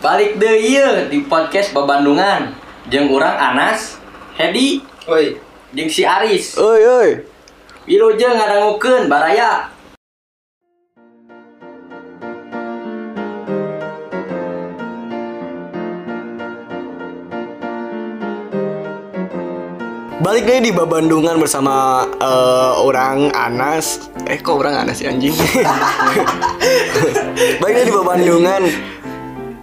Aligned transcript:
Balik 0.00 0.40
deh 0.40 0.56
iya 0.56 1.12
di 1.12 1.28
podcast 1.28 1.76
Babandungan 1.76 2.56
Jeung 2.88 3.12
urang 3.12 3.36
Anas, 3.36 4.00
Hedi, 4.32 4.80
Woi, 5.04 5.36
jeung 5.76 5.92
si 5.92 6.08
Aris 6.08 6.56
Oi 6.56 6.80
oi. 6.88 7.10
Wilujeng 7.84 8.32
ngadangukeun 8.32 9.12
baraya 9.12 9.68
Balik 20.24 20.48
deh 20.48 20.64
di 20.64 20.72
Babandungan 20.72 21.36
bersama 21.40 22.04
eh, 22.20 22.72
orang 22.76 23.32
Anas. 23.32 24.08
Eh 24.28 24.40
kok 24.40 24.60
orang 24.60 24.84
Anas 24.84 25.00
sih 25.00 25.08
anjing? 25.08 25.32
Balik 27.60 27.74
deh 27.80 27.86
di 27.88 27.94
Babandungan. 27.96 28.62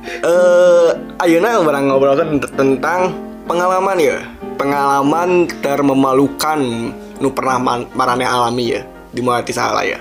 Eh 0.08 0.90
ayeuna 1.22 1.60
orang 1.60 1.92
ngobrolkan 1.92 2.40
tentang 2.56 3.14
pengalaman 3.46 3.98
ya. 4.00 4.18
Pengalaman 4.58 5.46
termemalukan 5.62 6.60
nu 7.18 7.30
pernah 7.34 7.58
man- 7.62 7.90
marane 7.94 8.26
alami 8.26 8.78
ya 8.78 8.82
di 9.14 9.22
mana 9.22 9.44
ti 9.46 9.54
salah 9.54 9.86
ya. 9.86 10.00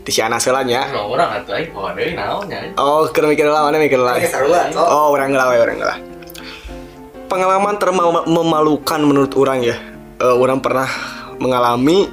Di 0.00 0.10
si 0.10 0.20
Anas 0.22 0.46
heula 0.46 0.64
nya. 0.64 0.88
Nah 0.88 1.06
urang 1.06 1.28
atuh 1.28 1.54
aing 1.54 1.70
deui 1.70 2.12
naonnya 2.16 2.72
Oh, 2.80 3.04
keur 3.12 3.28
mikir 3.28 3.44
lah, 3.46 3.68
mana 3.68 3.76
mikir 3.76 4.00
lah. 4.00 4.16
Oke, 4.16 4.26
sarua, 4.26 4.72
sok. 4.72 4.80
Oh, 4.80 5.12
orang 5.12 5.36
ngelah, 5.36 5.46
orang 5.60 5.78
ngelah. 5.78 5.98
Pengalaman 7.28 7.74
termemalukan 7.78 9.00
menurut 9.04 9.32
orang 9.38 9.60
ya. 9.62 9.76
Eh, 10.18 10.34
orang 10.34 10.58
pernah 10.58 10.88
mengalami 11.40 12.10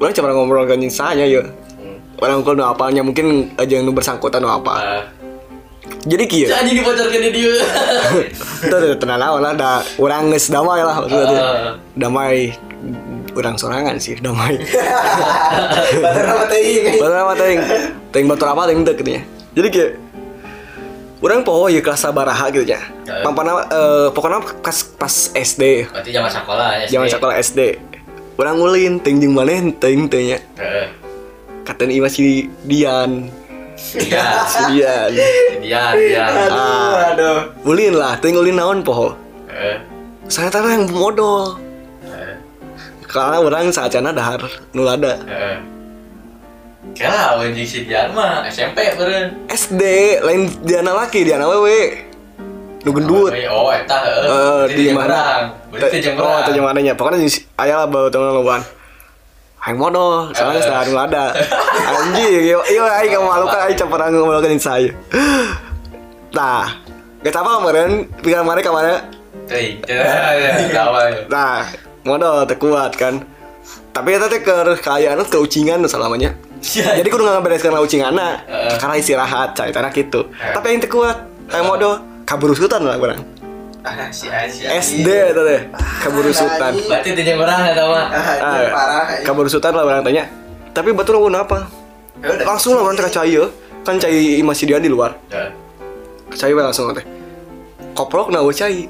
orang 0.00 0.12
cuma 0.16 0.32
ngobrol 0.32 0.64
dengan 0.64 0.90
saya 0.92 1.24
ya. 1.28 1.44
Orang 2.20 2.44
kalau 2.44 2.56
nu 2.56 2.64
apalnya 2.68 3.00
mungkin 3.00 3.52
aja 3.56 3.80
yang 3.80 3.88
nu 3.88 3.92
bersangkutan 3.96 4.44
nu 4.44 4.48
apa. 4.52 4.74
Eh, 4.80 5.02
Jadi 6.00 6.24
kieu. 6.24 6.48
Jadi 6.48 6.70
dibocorkeun 6.72 7.22
di 7.28 7.30
dieu 7.36 7.52
Tuh 8.64 8.78
tuh 8.80 8.96
tenang 8.96 9.20
lah 9.20 9.36
lah 9.36 9.52
da 9.52 9.84
urang 10.00 10.32
geus 10.32 10.48
damai 10.48 10.80
lah 10.80 10.96
maksudnya 11.04 11.26
teh. 11.28 11.36
Eh. 11.36 11.72
Damai 11.96 12.36
urang 13.36 13.54
sorangan 13.60 14.00
sih 14.00 14.16
damai. 14.16 14.56
Batur 16.00 16.24
nama 16.24 16.44
teuing. 16.48 16.84
Batur 16.96 17.18
apa 17.20 17.34
teuing? 17.36 17.60
Teuing 18.12 18.26
batur 18.28 18.48
apa 18.48 18.62
teuing 18.68 18.82
teu 18.84 18.94
katanya. 18.96 19.22
Jadi 19.52 19.68
kieu 19.68 19.88
Urang 21.20 21.44
poho 21.44 21.68
ya 21.68 21.84
kelas 21.84 22.00
sabaraha 22.00 22.48
gitu 22.48 22.64
ya. 22.64 22.80
Heeh. 22.80 23.20
Pampana 23.20 23.68
eh 23.68 24.08
pokoknya 24.08 24.40
pas 24.64 24.76
pas 24.96 25.14
SD, 25.36 25.84
Berarti 25.92 26.10
zaman 26.16 26.30
sekolah 26.32 26.68
ya 26.80 26.84
zaman 26.88 27.08
sekolah 27.12 27.34
SD. 27.44 27.60
Urang 28.40 28.56
ngulin 28.56 29.04
teuing 29.04 29.20
jeung 29.20 29.36
maneh 29.36 29.68
teuing 29.76 30.08
teh 30.08 30.32
nya. 30.32 30.38
Heeh 30.56 31.00
Katen 31.70 31.92
ieu 31.92 32.02
masih 32.02 32.48
Dian. 32.64 33.28
Iya. 34.70 35.10
Dia 35.60 35.84
dia 35.96 36.24
Aduh, 36.26 36.94
aduh. 37.14 37.38
Ulin 37.66 37.94
lah, 37.96 38.14
teuing 38.20 38.38
ulin 38.38 38.56
naon 38.56 38.78
poho. 38.86 39.16
Heeh 39.50 39.80
Saya 40.30 40.46
tanah 40.52 40.78
yang 40.78 40.86
modal. 40.92 41.58
Heeh 42.06 42.34
Karena 43.10 43.42
orang 43.42 43.74
saacana 43.74 44.14
dahar 44.14 44.40
nulada. 44.76 45.18
Heeh 45.26 45.58
Kela 46.96 47.36
anjing 47.38 47.68
si 47.68 47.78
Dian 47.84 48.10
mah 48.16 48.42
SMP 48.48 48.82
beureun 48.96 49.46
SD 49.52 49.82
lain 50.24 50.48
Diana 50.64 50.96
laki, 50.96 51.22
Diana 51.28 51.44
wewe. 51.46 52.08
Nu 52.80 52.90
gendut. 52.96 53.32
Oh, 53.52 53.68
eta 53.68 54.00
heeh. 54.00 54.72
Eh 54.72 54.74
di 54.74 54.84
mana? 54.96 55.52
Berarti 55.68 56.00
jeung 56.00 56.16
Oh, 56.16 56.40
teh 56.40 56.56
jeung 56.56 56.64
mananya. 56.64 56.96
Pokoknya 56.96 57.20
di 57.20 57.28
aya 57.60 57.84
lah 57.84 58.08
teman 58.08 58.32
loban. 58.32 58.64
Hayang 59.60 59.76
modal, 59.76 60.32
soalnya 60.32 60.64
sedang 60.64 60.88
nulada. 60.88 61.36
Anjing, 61.84 62.48
yo 62.48 62.64
yo 62.72 62.82
aing 62.88 63.12
kamu 63.12 63.26
malu 63.28 63.44
kan 63.44 63.68
aing 63.68 63.76
campur 63.76 64.00
ngomongin 64.00 64.56
saya. 64.56 64.88
Nah, 66.32 66.80
Gak 67.20 67.36
apa 67.36 67.60
kemarin, 67.60 68.08
pikiran 68.24 68.48
kemarin 68.48 68.62
ke 68.64 68.72
mana? 68.72 68.94
Teuing. 69.44 69.76
Teu 69.84 70.00
tawa. 70.72 71.12
Nah, 71.28 71.68
modal 72.00 72.48
terkuat 72.48 72.96
kan. 72.96 73.20
Tapi 73.92 74.16
eta 74.16 74.24
teh 74.32 74.40
ke 74.40 74.80
kayaan 74.80 75.20
ke 75.28 75.36
ucingan 75.36 75.84
selamanya. 75.84 76.32
Sia. 76.64 76.96
Jadi 76.96 77.12
kudu 77.12 77.28
ngabereskeun 77.28 77.76
ucinganna 77.76 78.40
Heeh. 78.48 78.76
karena 78.80 78.96
istirahat 78.96 79.52
cai 79.52 79.68
tanah 79.68 79.92
gitu. 79.92 80.32
Tapi 80.32 80.64
yang 80.72 80.80
terkuat, 80.80 81.28
kayak 81.52 81.64
modal 81.68 82.00
kaburusutan 82.24 82.88
lah 82.88 82.96
kurang. 82.96 83.20
Ah, 83.80 84.12
si 84.12 84.28
Aji. 84.28 84.68
SD 84.68 85.08
eta 85.08 85.40
teh 85.40 85.60
kaburusutan. 86.04 86.72
Anjing. 86.72 86.84
Berarti 86.84 87.08
teu 87.16 87.24
jeung 87.24 87.40
urang 87.40 87.60
eta 87.64 87.82
mah. 87.88 88.06
Ah, 88.12 88.20
Ah, 88.36 88.56
ini 88.60 88.68
parah. 88.68 89.04
kaburusutan 89.24 89.72
lah 89.72 89.84
orang 89.88 90.04
tanya. 90.04 90.24
Tapi 90.76 90.92
batu 90.92 91.16
nunggu 91.16 91.32
apa? 91.32 91.64
Ya. 92.20 92.44
Langsung 92.44 92.76
lah 92.76 92.84
orang 92.84 93.00
teh 93.00 93.08
cai 93.08 93.32
ya. 93.32 93.48
Kan 93.80 93.96
cai 93.96 94.44
masih 94.44 94.68
dia 94.68 94.76
di 94.76 94.92
luar. 94.92 95.16
Heeh. 95.32 95.50
Cai 96.36 96.52
langsung 96.52 96.92
teh. 96.92 97.04
Koprok 97.96 98.28
na 98.28 98.44
cai. 98.52 98.84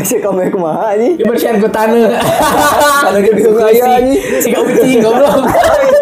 Si 0.00 0.16
kamu 0.16 0.48
kumaha 0.48 0.96
anjing? 0.96 1.20
Dibersihan 1.20 1.60
ku 1.60 1.68
tanah. 1.68 2.08
Ada 3.04 3.18
ke 3.20 3.30
bingung 3.36 3.60
aya 3.60 4.00
anjing. 4.00 4.20
Si 4.40 4.48
kau 4.48 4.64
ucing 4.64 5.04
goblok. 5.04 5.44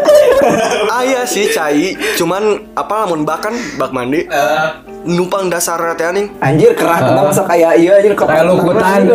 Aya 0.98 1.22
sih 1.22 1.46
cai, 1.54 1.94
cuman 2.18 2.74
apa 2.74 3.06
lamun 3.06 3.22
bak 3.22 3.46
kan 3.46 3.54
bak 3.78 3.94
mandi. 3.94 4.26
Eh, 4.26 4.66
numpang 5.06 5.46
dasar 5.46 5.78
teh 5.94 6.02
anjing. 6.02 6.26
Anjir 6.42 6.74
kerah 6.74 6.98
kita 6.98 7.22
masak 7.22 7.46
kayak 7.46 7.78
iya 7.78 8.02
anjir 8.02 8.18
Kayak 8.18 8.44
lukutan. 8.50 9.06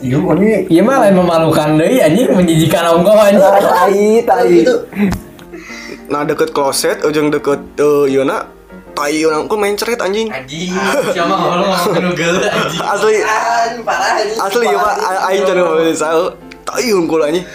Iya 0.00 0.16
ini. 0.16 0.68
Iya 0.68 0.80
mah 0.84 0.96
lain 1.00 1.14
memalukan 1.16 1.80
deui 1.80 2.04
anjing 2.04 2.28
menjijikan 2.36 2.84
ongkoh 3.00 3.16
anjing. 3.16 3.40
tai 3.40 4.04
tai. 4.28 4.52
Itu 4.60 4.74
Nah 6.10 6.26
deket 6.26 6.50
kloset, 6.50 7.00
ujung 7.06 7.30
deket 7.30 7.62
uh, 7.78 8.04
Yona 8.04 8.42
Tai 8.90 9.14
Yona, 9.14 9.46
kok 9.46 9.56
main 9.56 9.78
ceret 9.78 10.02
anjing? 10.02 10.26
Anjing. 10.26 10.74
Siapa 11.14 11.30
ngomong 11.30 11.64
ngomong 11.64 12.02
nu 12.02 12.10
geuleuh 12.12 12.44
anjing. 12.50 12.82
Asli, 12.82 13.16
asli 14.36 14.66
ya 14.66 14.78
pak, 14.82 14.94
A- 14.98 15.22
Aing 15.30 15.46
cari 15.46 15.60
ngomongin 15.62 15.96
sao 15.96 16.34
Tai 16.66 16.86
unggul 16.92 17.22
anjing 17.22 17.46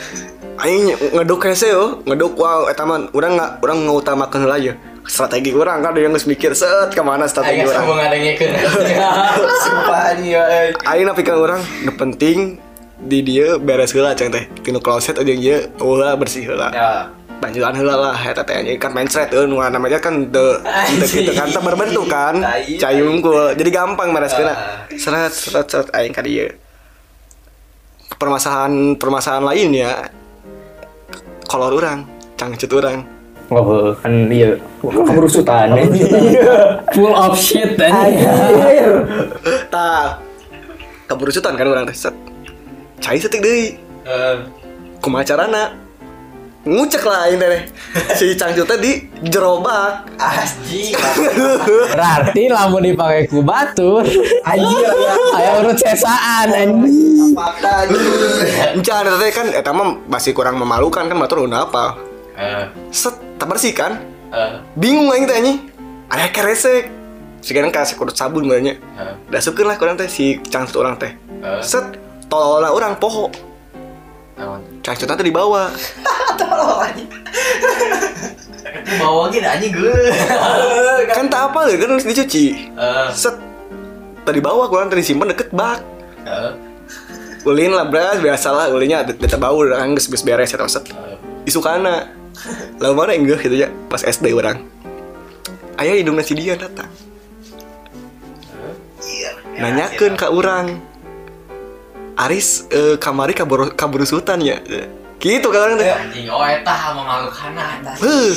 Aing 0.56 0.84
ngeduk 1.12 1.42
hese 1.46 1.68
ngeduk 2.04 2.40
wow, 2.40 2.72
eta 2.72 2.88
mah 2.88 3.12
urang 3.12 3.36
nggak, 3.36 3.60
urang 3.60 3.84
ngutamakeun 3.84 4.48
heula 4.48 4.56
ya 4.56 4.74
Strategi 5.06 5.54
urang 5.54 5.86
kan 5.86 5.94
yang 5.94 6.16
geus 6.16 6.26
mikir 6.26 6.58
set 6.58 6.90
ke 6.90 7.02
mana 7.02 7.30
strategi 7.30 7.62
Aing 7.62 7.70
urang 7.70 7.84
sambung 7.84 7.98
ngadengikeun. 8.00 8.52
Sumpah 9.64 10.00
anjing 10.10 10.34
ya. 10.34 10.44
eh. 10.48 10.74
Aing 10.82 11.06
napikeun 11.06 11.38
urang, 11.38 11.62
nu 11.84 11.92
penting 11.94 12.58
di 12.96 13.20
dia 13.22 13.60
beres 13.60 13.92
heula 13.92 14.16
ceng 14.16 14.32
teh 14.32 14.48
tinu 14.64 14.80
kloset 14.80 15.20
ujung 15.20 15.38
dia 15.38 15.68
ulah 15.78 16.16
bersih 16.16 16.48
heula 16.48 16.72
Ya. 16.72 16.90
heula 17.54 17.94
lah 17.94 18.18
eta 18.18 18.42
teh 18.42 18.56
anjing 18.56 18.80
kan 18.80 18.90
main 18.90 19.06
ceret 19.06 19.30
euy 19.30 19.46
nu 19.46 19.60
namanya 19.60 20.00
kan 20.00 20.26
teu 20.32 20.58
teu 20.98 21.06
kitu 21.06 21.36
kan 21.36 21.52
teu 21.52 21.62
berbentuk 21.62 22.08
kan 22.08 22.40
unggul 22.98 23.54
jadi 23.54 23.70
gampang 23.70 24.10
bereskeun 24.10 24.48
Ah. 24.48 24.88
seret 24.90 25.30
seret 25.30 25.68
seret 25.68 25.88
aing 25.94 26.16
ka 26.16 26.24
dieu 26.24 26.50
permasalahan 28.16 28.96
permasalahan 28.96 29.44
lainnya 29.44 30.10
kolor 31.46 31.74
orang 31.78 32.06
cangcut 32.36 32.72
orang 32.76 33.06
Oh, 33.54 33.94
kan 34.02 34.26
iya 34.34 34.58
keberusutan. 34.82 35.78
Full 36.98 37.14
of 37.14 37.38
shit 37.38 37.78
anjing. 37.78 38.26
Anjir. 38.26 39.06
tah 39.70 40.18
keberusutan 41.06 41.54
kan 41.54 41.70
orang 41.70 41.86
teh 41.86 41.94
cai 42.98 43.22
setik 43.22 43.46
deui 43.46 43.78
Eh, 44.06 44.38
kumaha 45.02 45.26
carana 45.26 45.74
ngucek 46.66 47.06
lah 47.06 47.30
aing 47.30 47.38
teh 47.38 47.62
si 48.18 48.34
cangcut 48.34 48.66
teh 48.66 48.78
di 48.82 48.92
jerobak 49.30 50.10
Anjing. 50.18 50.98
Berarti 51.94 52.50
lamun 52.50 52.82
dipakai 52.82 53.30
ku 53.30 53.46
batur. 53.46 54.02
Anjir 54.42 54.90
ya. 54.90 55.14
Aya 55.38 55.50
urut 55.62 55.78
sesaan? 55.78 56.50
Encan 58.74 59.04
eta 59.06 59.18
teh 59.22 59.32
kan 59.32 59.48
eta 59.54 59.70
mah 59.70 60.02
masih 60.10 60.34
kurang 60.34 60.58
memalukan 60.58 61.06
kan 61.06 61.18
batur 61.22 61.46
udah 61.46 61.70
apa? 61.70 61.86
Eh, 62.36 62.66
set 62.90 63.14
tak 63.38 63.48
bersih 63.48 63.72
kan? 63.72 64.02
Eh, 64.34 64.60
bingung 64.74 65.14
aing 65.14 65.30
teh 65.30 65.38
anjing 65.38 65.58
aya 66.10 66.34
keresek. 66.34 66.90
Sekarang 67.46 67.70
kasih 67.70 67.94
kudut 67.94 68.18
sabun 68.18 68.50
banyak 68.50 68.82
eh, 68.82 69.14
dasupkeun 69.30 69.70
lah 69.70 69.78
kurang 69.78 70.02
teh 70.02 70.10
si 70.10 70.42
cangcut 70.50 70.82
orang 70.82 70.98
teh. 70.98 71.14
Eh. 71.46 71.62
set 71.62 72.02
tololna 72.26 72.74
orang 72.74 72.98
poho 72.98 73.30
Naon? 74.36 74.62
cangcutna 74.84 75.16
teh 75.16 75.26
di 75.26 75.34
bawah. 75.34 75.72
Tolong. 76.40 76.98
Bawa 79.00 79.32
gini 79.32 79.48
anjing 79.48 79.72
geuleuh. 79.72 80.12
kan 81.10 81.26
tak 81.32 81.52
apa 81.52 81.72
ya 81.72 81.76
kan 81.80 81.90
harus 81.96 82.06
dicuci. 82.06 82.70
Eh, 82.76 83.10
set. 83.16 83.36
Tadi 84.26 84.40
bawah 84.42 84.68
kurang 84.68 84.92
tadi 84.92 85.02
simpen 85.06 85.32
deket 85.32 85.50
bak. 85.56 85.80
Eh, 86.28 86.52
ulin 87.48 87.72
lah 87.74 87.88
beras 87.88 88.20
biasa 88.20 88.48
lah 88.52 88.66
ulinnya 88.74 89.06
beta 89.06 89.38
bau 89.38 89.62
udah 89.62 89.80
kan 89.80 89.96
geus 89.96 90.24
beres 90.26 90.52
eta 90.54 90.68
set. 90.68 90.86
Eh. 90.92 91.18
isukana 91.46 92.10
lalu 92.82 92.94
mana 92.98 93.14
enggak 93.14 93.46
gitu 93.46 93.56
ya 93.56 93.70
pas 93.88 94.04
SD 94.04 94.36
orang. 94.36 94.60
Ayah 95.80 95.96
hidung 95.96 96.20
nasi 96.20 96.36
dia 96.36 96.60
datang. 96.60 96.90
Nanyakeun 99.56 100.20
ka 100.20 100.28
orang 100.36 100.84
Aris 102.16 102.64
eh, 102.72 102.96
kamari 102.96 103.36
kabur 103.36 103.76
kaburusutan 103.76 104.40
ya? 104.40 104.56
Eh, 104.72 104.88
gitu 105.20 105.52
kan 105.52 105.76
teh 105.76 105.92
Anjing, 105.92 106.32
oh 106.32 106.40
eta 106.48 106.96
memalukan 106.96 107.52
anjing. 107.52 108.32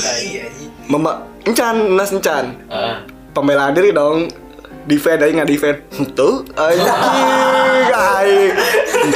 mama 0.91 1.23
encan 1.47 1.95
nas 1.95 2.11
encan. 2.11 2.59
Heeh. 2.67 2.97
pembelaan 3.31 3.77
diri 3.79 3.95
dong. 3.95 4.27
Defend 4.89 5.21
aing 5.23 5.37
nggak 5.39 5.51
defend 5.53 5.79
tuh 6.19 6.43
anjing 6.59 6.91
aing 7.95 8.51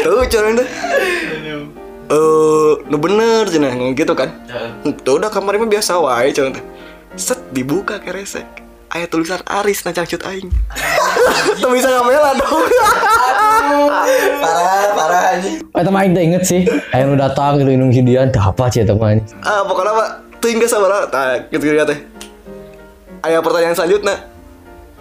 tuh. 0.05 0.21
Cuman 0.31 0.53
teh 0.63 0.69
eh 2.13 2.71
nu 2.87 2.97
bener 3.03 3.51
ngomong 3.51 3.99
gitu 3.99 4.15
kan? 4.15 4.31
Tuh 5.03 5.19
udah 5.19 5.33
kamar 5.33 5.59
mah 5.59 5.67
biasa 5.67 5.99
wae 5.99 6.31
cuman 6.31 6.55
set 7.19 7.41
dibuka 7.51 7.99
keresek 7.99 8.62
aya 8.93 9.09
tulisan 9.09 9.41
Aris 9.49 9.85
na 9.85 9.91
cangcut 9.91 10.21
aing 10.29 10.53
tuh 11.63 11.71
bisa 11.73 11.89
ngamela 11.89 12.37
dong 12.37 12.65
Parah, 14.43 14.85
parah 14.93 15.23
anjing. 15.33 15.63
Eh 15.65 15.83
teman 15.83 15.99
aing 16.03 16.13
teh 16.13 16.23
inget 16.23 16.43
sih. 16.45 16.61
Aing 16.93 17.15
udah 17.15 17.31
datang 17.31 17.57
gitu 17.57 17.71
indung 17.73 17.89
si 17.89 18.03
Dian, 18.05 18.29
tah 18.29 18.51
apa 18.51 18.69
sih 18.69 18.85
teman 18.85 19.17
ini. 19.17 19.23
ah 19.47 19.63
pokoknya 19.65 19.93
pak 19.95 20.09
tuh 20.43 20.49
hingga 20.51 20.67
sabar 20.69 20.91
nah 21.09 21.39
gitu 21.49 21.63
gitu 21.63 21.85
teh 21.87 21.99
aya 23.23 23.39
pertanyaan 23.41 23.73
selanjutnya 23.73 24.17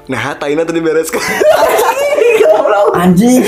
nah 0.08 0.32
taina 0.38 0.64
tuh 0.64 0.72
dibereskan 0.72 1.20
Anjing. 2.92 3.42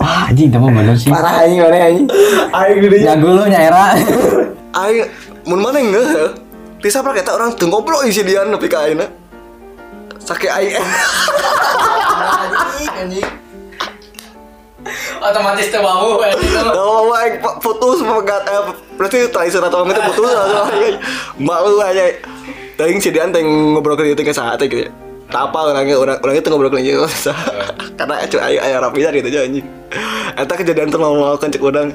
Wah, 0.00 0.30
anjing 0.30 0.48
teman 0.48 0.72
bener 0.72 0.96
sih. 0.96 1.10
Parah 1.12 1.44
anjing 1.44 1.60
mana 1.60 1.78
anjing. 1.84 2.06
aing 2.50 2.78
gede 2.80 2.98
Jago 3.04 3.28
lu 3.28 3.44
nyaira. 3.46 3.92
aing 4.72 5.06
mun 5.44 5.60
mana 5.60 5.78
enggak 5.78 6.32
bisa 6.82 6.98
pernah 6.98 7.14
kata 7.22 7.30
orang 7.38 7.54
tuh 7.54 7.70
ngobrol 7.70 8.02
isi 8.02 8.26
dia 8.26 8.42
nepi 8.42 8.66
ka 8.66 8.90
aing 8.90 8.98
Anjing, 12.22 12.90
anjing. 12.98 13.28
Otomatis. 15.22 15.66
Kalau 15.70 17.06
mau 17.06 17.14
aing 17.14 17.38
pa- 17.38 17.58
putus 17.62 18.02
pegat 18.02 18.42
eh 18.50 18.62
berarti 18.98 19.30
traiser 19.30 19.62
atau 19.62 19.86
itu 19.86 20.02
putus 20.10 20.30
atau 20.34 20.66
mau 21.38 21.70
aja 21.78 22.02
Tadi 22.74 22.98
si 22.98 23.14
Dian 23.14 23.30
teng 23.30 23.46
ngobrol 23.78 23.94
ke 23.94 24.10
itu 24.10 24.22
saat 24.34 24.58
gitu 24.58 24.88
ya. 24.88 24.90
Tak 25.30 25.48
apa 25.48 25.70
orangnya 25.70 25.94
orang 25.94 26.18
orang 26.18 26.34
itu 26.34 26.48
ngobrol 26.50 26.72
ke 26.74 26.82
gitu 26.82 27.06
karena 27.94 28.26
cuy 28.26 28.40
ayo 28.42 28.58
ayo 28.58 28.76
rapi 28.82 29.06
gitu 29.06 29.28
aja 29.30 29.40
anjing. 29.46 29.66
Eta 30.34 30.54
kejadian 30.58 30.90
tuh 30.90 30.98
mau 30.98 31.14
mau 31.14 31.38
cek 31.38 31.62
udang. 31.62 31.94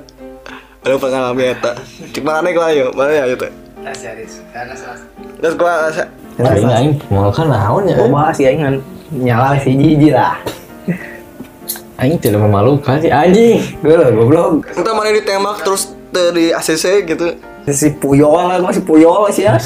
Ada 0.86 0.96
pengalaman 0.96 1.44
eta. 1.52 1.76
Cek 2.16 2.24
mana 2.24 2.48
nih 2.48 2.56
lah 2.56 2.70
yo, 2.72 2.88
mana 2.96 3.12
ya 3.12 3.28
itu. 3.28 3.67
Riz. 3.94 4.44
Karena 4.52 4.74
salah. 4.76 5.00
Terus 5.40 5.56
gua 5.56 5.74
Aing 6.38 6.70
aing 6.70 6.94
mau 7.10 7.34
kan 7.34 7.50
naon 7.50 7.90
ya. 7.90 7.98
Coba 7.98 8.30
sih 8.30 8.46
aing 8.46 8.78
nyala 9.10 9.58
si 9.58 9.74
jiji 9.74 10.14
lah. 10.14 10.38
Aing 12.02 12.22
tidak 12.22 12.46
memalukan 12.46 13.02
sih 13.02 13.10
anjing. 13.10 13.58
Gue 13.82 13.98
lah 13.98 14.14
goblok. 14.14 14.70
entah 14.70 14.94
mana 14.94 15.10
ditembak 15.18 15.66
terus 15.66 15.98
di 16.14 16.54
ACC 16.54 17.10
gitu. 17.10 17.34
Si 17.68 17.92
Puyol 18.00 18.32
lah, 18.32 18.64
masih 18.64 18.80
Puyol 18.80 19.28
sih 19.28 19.44
ya. 19.44 19.60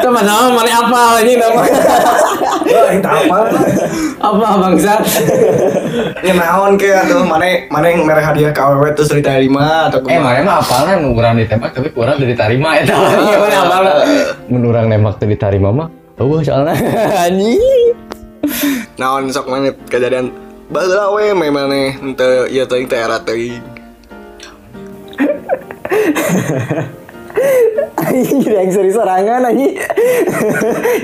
Teman 0.00 0.24
naon 0.24 0.56
mana 0.56 0.80
apa 0.80 1.20
anjing 1.20 1.36
nama. 1.36 1.60
Itu 2.88 3.04
apa? 3.04 3.38
Apa 4.24 4.48
bangsat? 4.64 5.04
Ya 6.24 6.32
naon 6.32 6.80
ke 6.80 6.88
atau 6.88 7.20
mana 7.20 7.68
mana 7.68 7.92
yang 7.92 8.08
merah 8.08 8.24
hadiah 8.32 8.48
ke 8.48 8.64
aww 8.64 8.80
terus 8.96 9.12
diterima 9.12 9.92
atau 9.92 10.00
Eh, 10.08 10.16
mana 10.16 10.40
mah 10.40 10.64
apalnya 10.64 10.96
nu 10.96 11.12
urang 11.12 11.36
ditembak 11.36 11.76
tapi 11.76 11.92
kurang 11.92 12.16
dari 12.16 12.32
tarima 12.32 12.80
eta. 12.80 12.96
Iya 12.96 13.36
mana 13.44 13.56
apalnya. 13.60 13.94
Mun 14.48 14.64
urang 14.64 14.88
nembak 14.88 15.20
teu 15.20 15.28
diterima 15.28 15.68
mah. 15.68 15.88
Oh, 16.16 16.40
soalnya 16.40 16.72
anjing. 17.28 17.92
naon 18.96 19.28
sok 19.28 19.52
mana 19.52 19.68
kejadian 19.84 20.32
meh 20.72 21.50
maneh 21.52 21.92
henteu 21.92 22.48
ieu 22.48 22.64
teuing 22.64 22.88
teh 22.88 22.96
era 22.96 23.20
teuing. 23.20 23.73
Anjing 27.94 28.38
jadi 28.46 28.56
yang 28.62 28.70
seri 28.70 28.90
sorangan 28.94 29.48
anjing. 29.48 29.74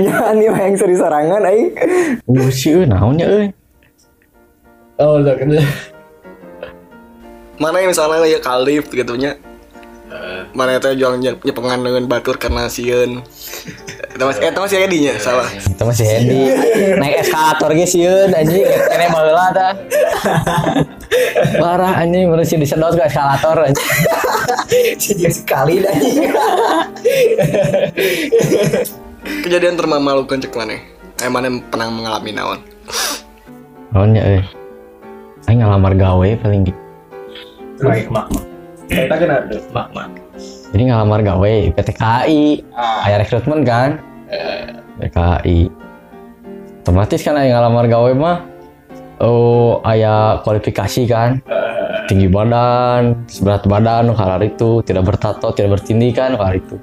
Jangan 0.04 0.34
nih 0.36 0.48
yang 0.50 0.76
seri 0.78 0.94
sorangan 0.94 1.40
anjing. 1.42 1.70
Uh, 2.26 2.50
sih 2.50 2.76
euy 2.76 2.86
ya. 2.86 3.50
Oh, 5.00 5.16
udah 5.16 5.32
kan. 5.32 5.48
Mana 7.56 7.76
yang 7.80 7.92
misalnya 7.92 8.28
ya 8.28 8.40
kalif 8.40 8.88
gitu 8.92 9.16
nya. 9.16 9.40
Mana 10.52 10.76
teh 10.82 10.92
jual 10.98 11.16
nye- 11.16 11.40
nyepengan 11.40 11.80
dengan 11.80 12.04
batur 12.04 12.36
karena 12.36 12.68
sieun. 12.68 13.24
Eta 14.00 14.24
masih 14.24 14.40
eta 14.48 14.58
masih 14.64 14.76
aya 14.80 14.88
dinya 14.88 15.12
salah. 15.20 15.48
Itu 15.52 15.82
masih 15.84 16.06
Hendy 16.08 16.40
naik 16.96 17.20
eskalator 17.20 17.70
ge 17.76 17.84
sieun 17.84 18.32
anjing 18.32 18.64
kene 18.64 19.06
baheula 19.12 19.52
tah. 19.52 19.72
Parah 21.60 22.00
anjing 22.00 22.32
mun 22.32 22.40
sih 22.40 22.56
disedot 22.56 22.96
ke 22.96 23.04
eskalator 23.04 23.60
anjing. 23.60 23.88
Si 24.96 25.12
dia 25.20 25.28
sekali 25.28 25.84
anjing. 25.84 26.32
Kejadian 29.44 29.76
termemalukan 29.76 30.40
cek 30.40 30.56
mana? 30.56 30.80
Eh 31.20 31.28
mana 31.28 31.52
yang 31.52 31.60
pernah 31.68 31.92
mengalami 31.92 32.30
naon? 32.32 32.60
Naon 33.92 34.16
ya 34.16 34.24
euy. 34.24 34.42
Aing 35.48 35.60
ngalamar 35.60 35.92
gawe 35.92 36.28
paling 36.40 36.72
gitu. 36.72 36.80
Baik, 37.84 38.08
mak. 38.08 38.28
Kita 38.88 39.14
kan 39.16 39.28
ada 39.28 39.56
mak, 39.72 39.88
mak. 39.92 40.08
Jadi 40.70 40.82
ngalamar 40.86 41.20
gawe 41.26 41.54
PT 41.74 41.88
KAI. 41.98 42.62
Aya 43.06 43.16
rekrutmen 43.18 43.66
kan? 43.66 43.98
PKI. 45.02 45.66
Otomatis 46.80 47.20
kan 47.26 47.34
aya 47.36 47.58
ngalamar 47.58 47.90
gawe 47.90 48.10
mah 48.14 48.38
oh 49.18 49.82
aya 49.82 50.38
kualifikasi 50.46 51.02
kan. 51.10 51.42
Tinggi 52.06 52.26
badan, 52.26 53.22
berat 53.42 53.62
badan, 53.70 54.10
kalar 54.18 54.42
itu, 54.42 54.82
tidak 54.82 55.14
bertato, 55.14 55.54
tidak 55.54 55.78
bertindih 55.78 56.10
kan, 56.10 56.34
kalar 56.34 56.58
itu. 56.58 56.74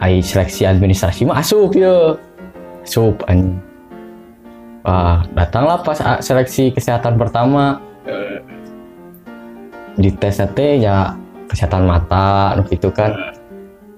Ai 0.00 0.24
seleksi 0.24 0.64
administrasi 0.64 1.28
mah 1.28 1.44
asup 1.44 1.76
ya. 1.76 2.16
Asup 2.84 3.20
anjing. 3.28 3.60
Wah, 4.86 5.26
datanglah 5.34 5.82
pas 5.82 5.98
seleksi 6.22 6.70
kesehatan 6.72 7.18
pertama. 7.18 7.82
Di 9.96 10.12
tes 10.14 10.40
ya 10.78 11.16
kesehatan 11.48 11.86
mata 11.86 12.54
nu 12.58 12.62
gitu 12.68 12.90
kan. 12.90 13.14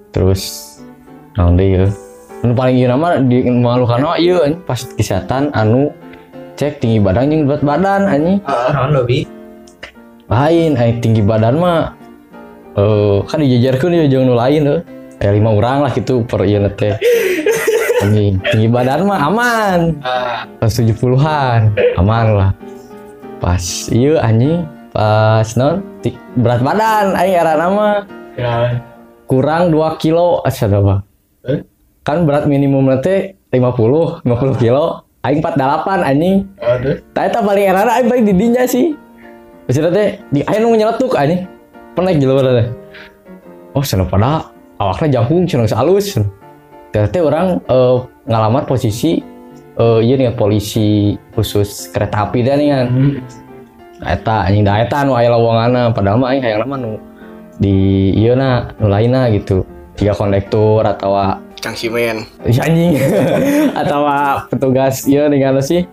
Terus 0.09 0.75
naon 1.37 1.57
deui 1.57 1.77
yeuh 1.77 1.91
anu 2.39 2.55
paling 2.55 2.75
ieu 2.79 2.87
nama 2.87 3.19
di 3.19 3.43
malukan 3.45 3.99
mah 3.99 4.17
ieu 4.17 4.39
pas 4.63 4.79
kesehatan 4.79 5.51
anu 5.51 5.91
cek 6.55 6.79
tinggi 6.79 7.03
badan 7.03 7.29
jeung 7.31 7.43
berat 7.45 7.63
badan 7.63 8.01
anjing. 8.07 8.39
Naon 8.47 8.91
lebih? 8.95 9.27
lain 10.29 10.77
aya 10.77 10.93
tinggi 11.01 11.25
badan 11.25 11.57
mah 11.57 11.97
eh 12.77 13.17
kan 13.25 13.41
dijajarkeun 13.41 13.97
ieu 13.97 14.07
jeung 14.07 14.25
nu 14.29 14.37
lain 14.37 14.61
heuh 14.69 14.81
aya 15.19 15.31
lima 15.33 15.49
orang 15.57 15.89
lah 15.89 15.91
gitu 15.91 16.21
per 16.21 16.45
ieu 16.45 16.61
teh 16.77 16.93
anjing 18.05 18.37
tinggi 18.53 18.69
badan 18.69 19.09
mah 19.09 19.19
aman. 19.25 19.79
Pas 20.61 20.69
70-an 20.69 21.73
aman 21.97 22.27
lah. 22.37 22.51
Pas 23.41 23.89
ieu 23.89 24.21
anjing 24.21 24.63
pas 24.99 25.47
non 25.55 25.79
berat 26.35 26.59
badan 26.59 27.15
aing 27.15 27.31
era 27.31 27.55
nama 27.55 28.03
Ya. 28.35 28.83
kurang 29.23 29.71
2 29.71 29.79
kilo 29.95 30.43
asa 30.43 30.67
apa 30.67 31.07
Eh? 31.47 31.63
kan 32.03 32.27
berat 32.27 32.51
minimum 32.51 32.83
nanti 32.83 33.31
50 33.47 34.27
50 34.27 34.59
kilo 34.59 35.07
aing 35.23 35.39
48 35.39 36.03
anjing 36.03 36.43
Aduh. 36.59 36.99
Tah 37.15 37.31
eta 37.31 37.39
paling 37.39 37.63
erana 37.63 37.95
aing 37.95 38.11
paling 38.11 38.25
di 38.27 38.33
dinya 38.35 38.67
sih. 38.67 38.91
Maksudnya 39.67 39.91
teh 39.91 40.09
di 40.31 40.39
aya 40.43 40.59
nu 40.59 40.75
nyeletuk 40.75 41.15
anjing. 41.15 41.47
Pernah 41.95 42.11
gila 42.15 42.43
teh. 42.43 42.67
Oh, 43.71 43.83
sana 43.83 44.03
pada 44.03 44.51
awakna 44.79 45.07
jangkung 45.07 45.47
cenah 45.47 45.67
halus. 45.75 46.15
Teh 46.91 47.03
teh 47.07 47.23
orang 47.23 47.59
eh, 47.67 47.95
ngalamar 48.27 48.67
posisi 48.67 49.19
eh 49.79 49.99
ieu 50.03 50.15
nih 50.19 50.35
polisi 50.35 51.15
khusus 51.31 51.87
kereta 51.91 52.27
api 52.27 52.39
dah 52.43 52.55
nih 52.59 52.67
kan. 52.67 52.87
Eta 53.99 54.47
anjing 54.47 54.63
da 54.63 54.79
eta 54.79 55.03
nu 55.03 55.15
aya 55.15 55.31
lowonganna 55.33 55.91
padahal 55.91 56.17
mah 56.19 56.31
aing 56.31 56.43
hayang 56.43 56.63
mah 56.63 56.79
nu 56.79 56.95
di 57.59 58.09
ieu 58.15 58.35
na 58.35 58.71
nu 58.79 58.87
lainna 58.87 59.27
gitu. 59.35 59.67
Tiga 59.99 60.15
kondektur 60.15 60.79
atau 60.87 61.11
Cang 61.59 61.75
Simen. 61.75 62.23
Ih, 62.47 62.55
anjing 62.55 62.95
atau 63.83 64.07
petugas 64.47 65.03
iya 65.03 65.27
nih 65.27 65.43
kan 65.43 65.59
sih 65.59 65.83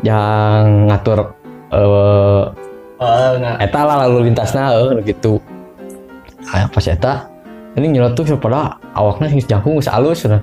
yang 0.00 0.88
ngatur 0.88 1.32
eh 1.72 2.64
Oh, 3.04 3.36
enggak. 3.36 3.58
eta 3.58 3.80
lah 3.84 3.96
lalu 4.06 4.30
lintasnya 4.30 4.70
eh 4.70 5.02
gitu 5.04 5.42
kayak 6.46 6.70
pas 6.72 6.86
eta 6.88 7.14
ini 7.74 7.90
nyelotuk 7.98 8.30
pada 8.38 8.78
awaknya 8.94 9.34
sing 9.34 9.42
jangkung 9.44 9.76
geus 9.76 9.90
alus 9.90 10.24
cenah. 10.24 10.40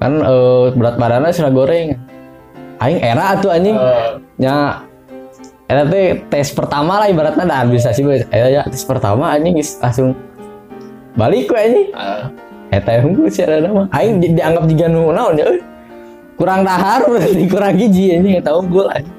kan 0.00 0.12
eh, 0.24 0.66
berat 0.72 0.96
badannya 0.96 1.30
sudah 1.30 1.52
goreng 1.52 1.94
aing 2.80 2.98
era 3.00 3.36
atuh 3.36 3.52
anjing 3.52 3.76
nya 4.40 4.82
eta 5.66 5.82
teh 5.90 6.22
tes 6.30 6.48
pertama 6.54 7.02
lah 7.02 7.10
ibaratnya 7.10 7.42
ada 7.42 7.66
administrasi 7.66 8.00
beus 8.06 8.22
eta 8.30 8.48
ya 8.48 8.62
tes 8.66 8.86
pertama 8.86 9.34
anjing 9.34 9.58
langsung 9.82 10.14
balik 11.18 11.50
we 11.50 11.58
anjing. 11.58 11.88
Eta 12.70 12.98
hungkul 13.02 13.30
sih 13.30 13.42
ada 13.46 13.62
nama. 13.62 13.86
Aing 13.94 14.18
di- 14.18 14.34
dianggap 14.34 14.64
juga 14.66 14.86
nu 14.90 15.10
naon 15.10 15.38
ya 15.38 15.46
kurang 16.36 16.62
dahar 16.62 17.08
berarti 17.08 17.44
kurang 17.50 17.74
gizi 17.74 18.14
anjing 18.14 18.38
eta 18.38 18.54
unggul 18.54 18.86
anjing. 18.90 19.16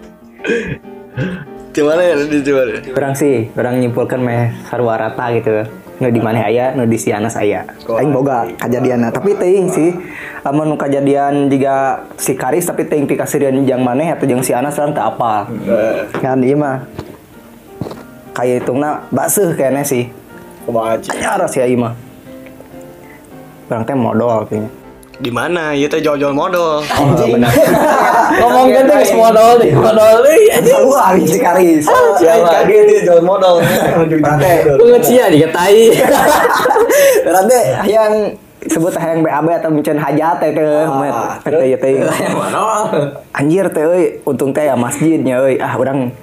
Di 1.76 1.82
mana 1.86 2.02
ya 2.02 2.16
di 2.26 2.42
di 2.42 2.52
mana? 2.56 2.74
Orang 2.96 3.14
sih, 3.14 3.54
orang 3.54 3.78
nyimpulkan 3.78 4.18
meh 4.18 4.50
sarua 4.66 4.98
rata 4.98 5.30
gitu. 5.36 5.62
Nu 5.98 6.14
di 6.14 6.22
mana 6.22 6.46
aya, 6.46 6.78
nu 6.78 6.86
di 6.86 6.94
siana 6.94 7.26
saya. 7.26 7.66
Aing 7.90 8.14
boga 8.14 8.46
kejadian 8.62 9.02
tapi 9.10 9.34
teuing 9.34 9.68
sih. 9.74 9.92
Lamun 10.46 10.78
kejadian 10.78 11.50
juga 11.50 12.06
si 12.22 12.38
Karis 12.38 12.70
tapi 12.70 12.86
teuing 12.86 13.10
pikasirian 13.10 13.66
jeung 13.66 13.82
maneh 13.82 14.14
atau 14.14 14.30
jeung 14.30 14.46
si 14.46 14.54
Anas 14.54 14.78
orang 14.78 14.94
teu 14.94 15.02
apal. 15.02 15.50
Kan 16.22 16.46
ieu 16.46 16.54
mah. 16.54 16.86
Kayak 18.38 18.62
hitungna 18.62 19.10
baseuh 19.10 19.58
kayaknya 19.58 19.82
sih. 19.82 20.06
kumaha 20.68 21.00
Ci? 21.02 21.10
Anyar 21.16 21.42
sih 21.50 21.64
mah. 21.74 21.98
Orang 23.72 23.84
teh 23.88 23.98
modal 23.98 24.46
kayaknya. 24.46 24.70
Di 25.18 25.32
mana? 25.34 25.74
Ya 25.74 25.90
teh 25.90 25.98
jual-jual 25.98 26.34
modal. 26.34 26.86
Ngomong 28.42 28.68
kan 28.70 28.84
tuh 28.86 29.18
modal 29.18 29.50
nih, 29.58 29.72
modal 29.74 30.14
nih. 30.22 30.42
Sarua 30.62 31.00
ari 31.14 31.24
si 31.26 31.40
Karis. 31.42 31.86
Siapa? 32.22 32.46
Kaget 32.62 32.84
dia 32.86 33.00
jual 33.10 33.22
modal. 33.26 33.58
Berarti 34.14 34.78
Pengecia 34.78 35.26
dikatai. 35.34 35.82
berarti 37.28 37.58
yang 37.90 38.14
sebut 38.68 38.94
yang 38.98 39.22
BAB 39.26 39.48
atau 39.58 39.70
micen 39.74 39.98
hajat 39.98 40.38
teh 40.38 40.52
teh. 40.54 40.86
Teh 41.46 41.76
teh. 41.78 41.94
Teh 42.06 42.30
anjir 43.34 43.66
teh 43.74 43.84
euy 43.84 44.04
untung 44.22 44.54
teh 44.54 44.70
ya 44.70 44.78
masjidnya 44.78 45.42
euy. 45.42 45.58
Ah 45.58 45.74
urang 45.82 46.14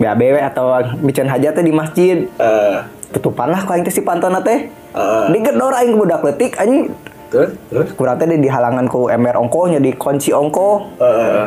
BAB 0.00 0.22
atau 0.40 0.80
micen 1.04 1.28
hajat 1.28 1.52
teh 1.60 1.64
di 1.64 1.72
masjid. 1.72 2.24
Eh, 2.40 2.76
tutupan 3.12 3.52
lah 3.52 3.62
kau 3.68 3.76
yang 3.76 3.84
teh 3.84 3.92
si 3.92 4.00
pantona 4.00 4.40
teh. 4.40 4.70
Heeh. 4.94 5.26
digedor 5.34 5.74
aing 5.74 5.98
budak 5.98 6.22
letik 6.22 6.54
anjing 6.54 6.86
terus 7.34 7.50
terus? 7.66 7.88
Kurang 7.98 8.14
teh 8.22 8.30
di 8.30 8.46
halangan 8.46 8.86
ku 8.86 9.10
ember 9.10 9.34
ongkonya 9.34 9.82
di 9.82 9.90
kunci 9.98 10.30
ongko 10.30 10.70
Eh, 11.02 11.46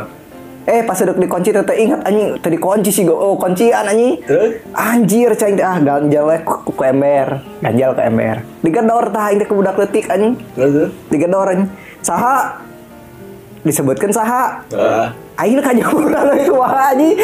eh 0.67 0.81
pas 0.83 0.99
udah 0.99 1.15
dikunci 1.15 1.55
teh 1.55 1.77
ingat 1.79 2.03
anjing 2.03 2.35
teh 2.43 2.51
dikunci 2.51 2.91
sih 2.91 3.07
go. 3.07 3.15
Oh 3.15 3.39
kuncian 3.39 3.87
anjing. 3.87 4.19
Terus? 4.27 4.59
Anjir 4.75 5.31
teh 5.39 5.55
ah 5.63 5.79
ganjal 5.79 6.27
we 6.27 6.37
ku, 6.43 6.75
ku 6.75 6.83
ember. 6.83 7.39
Ganjal 7.63 7.95
ke 7.95 8.01
ember. 8.03 8.43
Digedor 8.59 9.07
tah 9.15 9.31
teh 9.31 9.47
ke 9.47 9.53
budak 9.55 9.79
letik 9.79 10.11
anjing. 10.11 10.35
Terus 10.59 10.91
digedor 11.07 11.47
anjing. 11.47 11.71
Saha? 12.03 12.59
Disebutkan 13.63 14.11
saha? 14.11 14.59
Eh, 14.75 15.07
Aing 15.39 15.61
kan 15.63 15.77
urang 15.77 16.35
lagi 16.35 16.49
kumaha 16.51 16.91
anjing. 16.91 17.15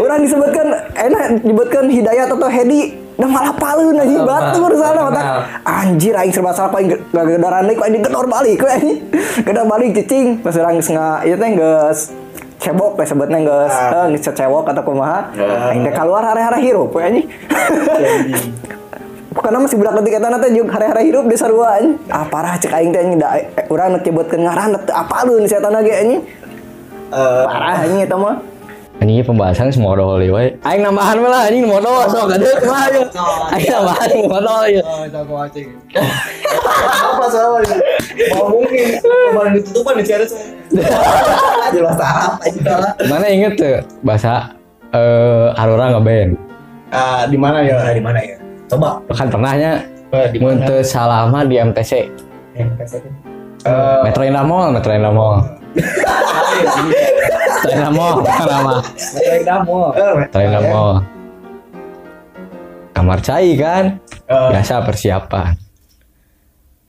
Urang 0.00 0.20
disebutkan 0.24 0.66
enak 0.96 1.44
disebutkan 1.44 1.84
Hidayat 1.92 2.32
atau 2.32 2.48
Hedi 2.48 3.03
Udah 3.14 3.30
malah 3.30 3.54
palu 3.54 3.94
anjing 3.94 4.26
batur 4.26 4.74
sana 4.74 5.06
otak. 5.06 5.24
Anjir 5.62 6.14
aing 6.18 6.34
serba 6.34 6.50
salah 6.50 6.74
aing 6.74 6.90
gedaran 7.14 7.62
deui 7.62 7.78
ku 7.78 7.82
aing 7.86 8.02
gedor 8.02 8.26
balik 8.26 8.58
ku 8.58 8.66
anjing. 8.66 8.98
Gedor 9.46 9.70
balik 9.70 9.94
cicing 9.94 10.42
pas 10.42 10.54
urang 10.58 10.82
geus 10.82 10.90
nga 10.90 11.22
ieu 11.22 11.38
teh 11.38 11.50
geus 11.54 12.10
cebok 12.58 12.98
teh 12.98 13.06
sebutnya 13.06 13.38
geus 13.38 13.70
eh 13.70 14.06
geus 14.18 14.26
cebok 14.34 14.66
atau 14.66 14.82
kumaha. 14.82 15.30
Aing 15.70 15.86
teh 15.86 15.94
keluar 15.94 16.26
hare-hare 16.26 16.58
hirup 16.58 16.90
we 16.90 17.00
anjing. 17.06 17.26
Karena 19.34 19.58
masih 19.58 19.76
budak 19.78 19.98
letik 19.98 20.14
eta 20.18 20.38
teh 20.42 20.50
jeung 20.50 20.70
hare-hare 20.70 21.02
hirup 21.06 21.24
di 21.30 21.36
sarua 21.38 21.78
anjing. 21.78 21.94
Ah 22.10 22.26
parah 22.26 22.58
cek 22.58 22.74
aing 22.74 22.90
teh 22.90 22.98
eh, 22.98 23.70
urang 23.70 23.94
nak 23.94 24.02
nyebutkeun 24.02 24.42
ngaran 24.42 24.74
teu 24.82 24.94
apalun 24.94 25.46
si 25.46 25.54
eta 25.54 25.70
ge 25.70 25.94
anjing. 26.02 26.22
eh, 27.14 27.42
Parah 27.46 27.86
anjing 27.86 28.02
eta 28.02 28.18
mah. 28.18 28.53
Anjing 29.04 29.20
ieu 29.20 29.26
pembahasan 29.28 29.68
semua 29.68 29.92
modal 29.92 30.16
deui 30.16 30.32
we. 30.32 30.44
Aing 30.64 30.80
nambahan 30.80 31.20
lah 31.20 31.44
anjing 31.44 31.68
modal 31.68 32.08
sok 32.08 32.40
ada 32.40 32.56
mah 32.64 32.88
ya. 32.88 33.04
Aing 33.52 33.68
nambahan 33.68 34.10
modal 34.16 34.62
ya. 34.64 34.82
Jago 35.12 35.34
acing. 35.44 35.68
Apa 35.92 37.24
soalnya? 37.28 37.76
Mau 38.32 38.48
mungkin 38.48 38.96
kemarin 39.04 39.52
ditutupan 39.60 40.00
di 40.00 40.04
CRS. 40.08 40.32
Jelas 41.76 41.96
salah 42.00 42.40
aja. 42.40 42.96
Mana 43.04 43.28
inget 43.28 43.60
tuh 43.60 43.84
bahasa 44.00 44.56
eh 44.96 45.52
Arura 45.60 45.92
ngeband. 45.92 46.40
Ah, 46.88 47.28
di 47.28 47.36
mana 47.36 47.60
ya? 47.60 47.84
Di 47.92 48.00
mana 48.00 48.24
ya? 48.24 48.40
Coba. 48.72 49.04
Kan 49.12 49.28
pernahnya 49.28 49.84
Eh, 50.16 50.32
di 50.32 50.40
mana? 50.40 50.64
Muntah 50.64 50.80
salama 50.80 51.44
di 51.44 51.60
MTC. 51.60 51.92
Eh, 52.56 52.64
kasetnya. 52.80 53.12
Metro 54.00 54.24
Indah 54.24 54.48
Mall, 54.48 54.72
Metro 54.72 54.96
Indah 54.96 55.12
Mall. 55.12 55.44
Damo. 59.44 59.80
Metro 60.18 60.40
Indah 60.40 60.62
Mall. 60.62 60.94
Kamar 62.94 63.18
cai 63.20 63.58
kan, 63.58 63.98
Eh, 64.24 64.48
biasa 64.54 64.80
persiapan. 64.86 65.52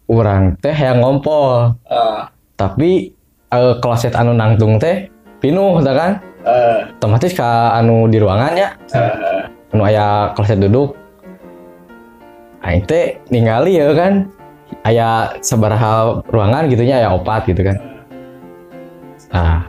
Orang 0.07 0.55
teh 0.61 0.71
yang 0.71 1.01
ngompol, 1.01 1.75
eh, 1.89 2.19
tapi 2.55 3.09
eh, 3.51 3.73
kloset 3.81 4.13
anu 4.13 4.31
nangtung 4.31 4.77
teh 4.77 5.09
pinuh, 5.41 5.81
tah 5.81 5.95
kan? 5.97 6.11
eh, 6.45 6.93
Otomatis 7.01 7.33
ke 7.33 7.43
anu 7.73 8.05
di 8.07 8.21
ruangan 8.21 8.53
ya, 8.53 8.69
eh, 8.93 9.49
anu 9.73 9.81
aya 9.83 10.29
kloset 10.37 10.61
duduk. 10.61 10.93
Aing 12.61 12.85
teh 12.85 13.17
ningali 13.33 13.81
ya 13.81 13.91
kan, 13.97 14.29
aya 14.85 15.35
sabaraha 15.41 16.21
ruangan 16.29 16.69
gitunya 16.69 17.01
aya 17.01 17.17
opat 17.17 17.49
gitu 17.49 17.65
kan. 17.65 17.75
Nah, 19.35 19.67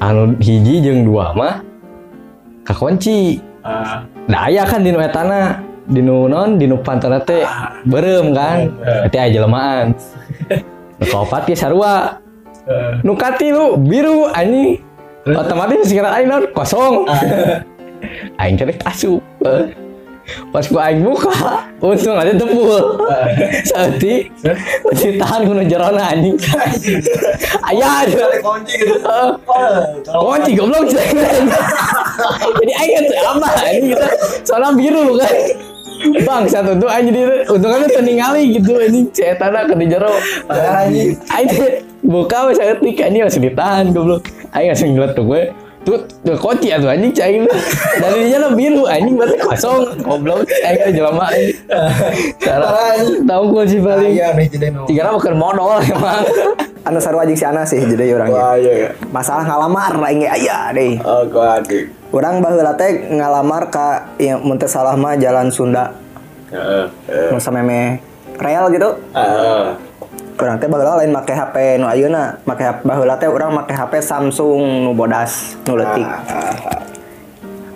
anu 0.00 0.32
hiji 0.40 0.80
jeung 0.80 1.04
dua 1.04 1.36
mah 1.36 1.60
kakunci. 2.64 3.36
eh, 3.60 3.96
Da 4.24 4.48
aya 4.48 4.64
kan 4.64 4.80
dinu 4.80 4.96
etana, 5.04 5.60
dinu 5.84 6.24
non 6.32 6.56
dinu 6.56 6.80
pantana 6.80 7.20
teh 7.20 7.44
beureum 7.84 8.32
kan. 8.32 8.72
Berarti 9.04 9.16
aya 9.20 9.28
jelmaan. 9.36 9.92
Nu 11.00 11.04
kaopat 11.08 11.48
ge 11.48 11.56
sarua. 11.56 12.20
eh. 12.68 13.00
Nu 13.04 13.12
katilu 13.16 13.76
biru 13.76 14.28
anjing. 14.32 14.80
Otomatis 15.28 15.84
sekira 15.92 16.16
aing 16.16 16.28
non 16.32 16.44
kosong. 16.56 17.04
aing 18.40 18.56
rek 18.56 18.80
asup. 18.88 19.20
Pas 20.50 20.66
gua 20.66 20.90
aing 20.90 21.06
buka, 21.06 21.30
untung 21.78 22.18
ada 22.18 22.34
tepul. 22.34 22.98
Sakti, 23.70 24.26
ditahan 24.98 25.46
kuno 25.46 25.62
jerona 25.62 26.10
anjing. 26.10 26.34
Aya 27.70 28.06
aja. 28.06 28.24
Kunci 28.42 28.74
gitu. 28.82 28.98
Oh, 30.10 30.34
Kunci 30.34 30.58
goblok 30.58 30.90
Jadi 30.90 32.72
aing 32.74 32.94
kan 33.06 33.38
apa 33.38 33.48
ini 33.70 33.94
kita 33.94 34.06
soalnya 34.42 34.74
biru 34.74 35.14
kan. 35.16 35.34
Bang 36.24 36.48
satu 36.48 36.80
tuh 36.80 36.88
aja 36.88 37.12
di 37.12 37.22
untungnya 37.44 37.84
tuh 37.84 38.00
ningali 38.00 38.56
gitu 38.56 38.72
ini 38.80 39.04
cetana 39.12 39.68
ke 39.68 39.76
di 39.76 39.86
jero. 39.86 40.10
anjing. 40.48 41.14
Aing 41.30 41.84
buka 42.00 42.48
wes 42.48 42.58
ketik 42.58 43.04
ini 43.06 43.22
masih 43.22 43.40
ditahan 43.44 43.92
goblok. 43.92 44.26
Aing 44.50 44.74
langsung 44.74 44.96
ngeliat 44.96 45.12
tuh 45.14 45.24
gue 45.28 45.42
tuh 45.80 45.96
tuh 46.20 46.36
kunci 46.36 46.68
atuh 46.68 46.88
anjing 46.88 47.10
cai 47.10 47.40
lu. 47.40 47.48
Dari 47.96 48.28
dia 48.28 48.38
lah 48.38 48.52
biru 48.52 48.84
anjing 48.84 49.16
berarti 49.16 49.36
kosong 49.38 49.80
goblok. 50.00 50.44
Aing 50.60 50.78
kan 50.78 50.90
jelema 50.92 51.24
anjing. 51.26 51.56
Cara 52.36 52.68
tahu 53.24 53.44
kunci 53.50 53.76
paling. 53.78 54.12
Iya, 54.12 54.28
nih 54.36 54.46
jadi. 54.48 54.66
Tiga 54.84 55.10
bukan 55.10 55.34
modal 55.34 55.80
emang. 55.80 56.24
Anu 56.80 56.96
sarua 56.96 57.24
jeung 57.24 57.36
si 57.36 57.44
Ana 57.44 57.60
sih 57.62 57.76
jadi 57.78 58.16
orangnya. 58.16 58.32
wah 58.32 58.54
iya 58.56 58.72
ya 58.72 58.90
Masalah 59.12 59.44
ngalamar 59.44 60.00
aing 60.00 60.24
ge 60.24 60.28
aya 60.32 60.72
deh. 60.72 60.96
oh 61.04 61.28
gua 61.28 61.60
adik 61.60 61.92
Urang 62.08 62.40
baheula 62.40 62.72
teh 62.72 63.04
ngalamar 63.12 63.68
ka 63.68 64.08
yang 64.16 64.40
mun 64.40 64.56
teu 64.56 64.64
salah 64.64 64.96
mah 64.96 65.12
Jalan 65.14 65.52
Sunda. 65.52 65.92
Heeh, 66.48 66.88
eh, 67.06 67.28
Nu 67.30 67.38
sameme 67.38 68.00
rel 68.40 68.72
gitu. 68.72 68.96
eh, 69.12 69.76
Urang 70.38 70.56
teh 70.60 70.68
baheula 70.70 71.00
lain 71.00 71.10
make 71.10 71.32
HP 71.32 71.80
nu 71.80 71.90
ayeuna, 71.90 72.38
make 72.46 72.62
HP 72.62 72.86
baheula 72.86 73.18
teh 73.18 73.26
urang 73.26 73.56
make 73.56 73.72
HP 73.72 73.98
Samsung 73.98 74.86
nu 74.86 74.94
bodas, 74.94 75.56
nu 75.66 75.74
leutik. 75.74 76.06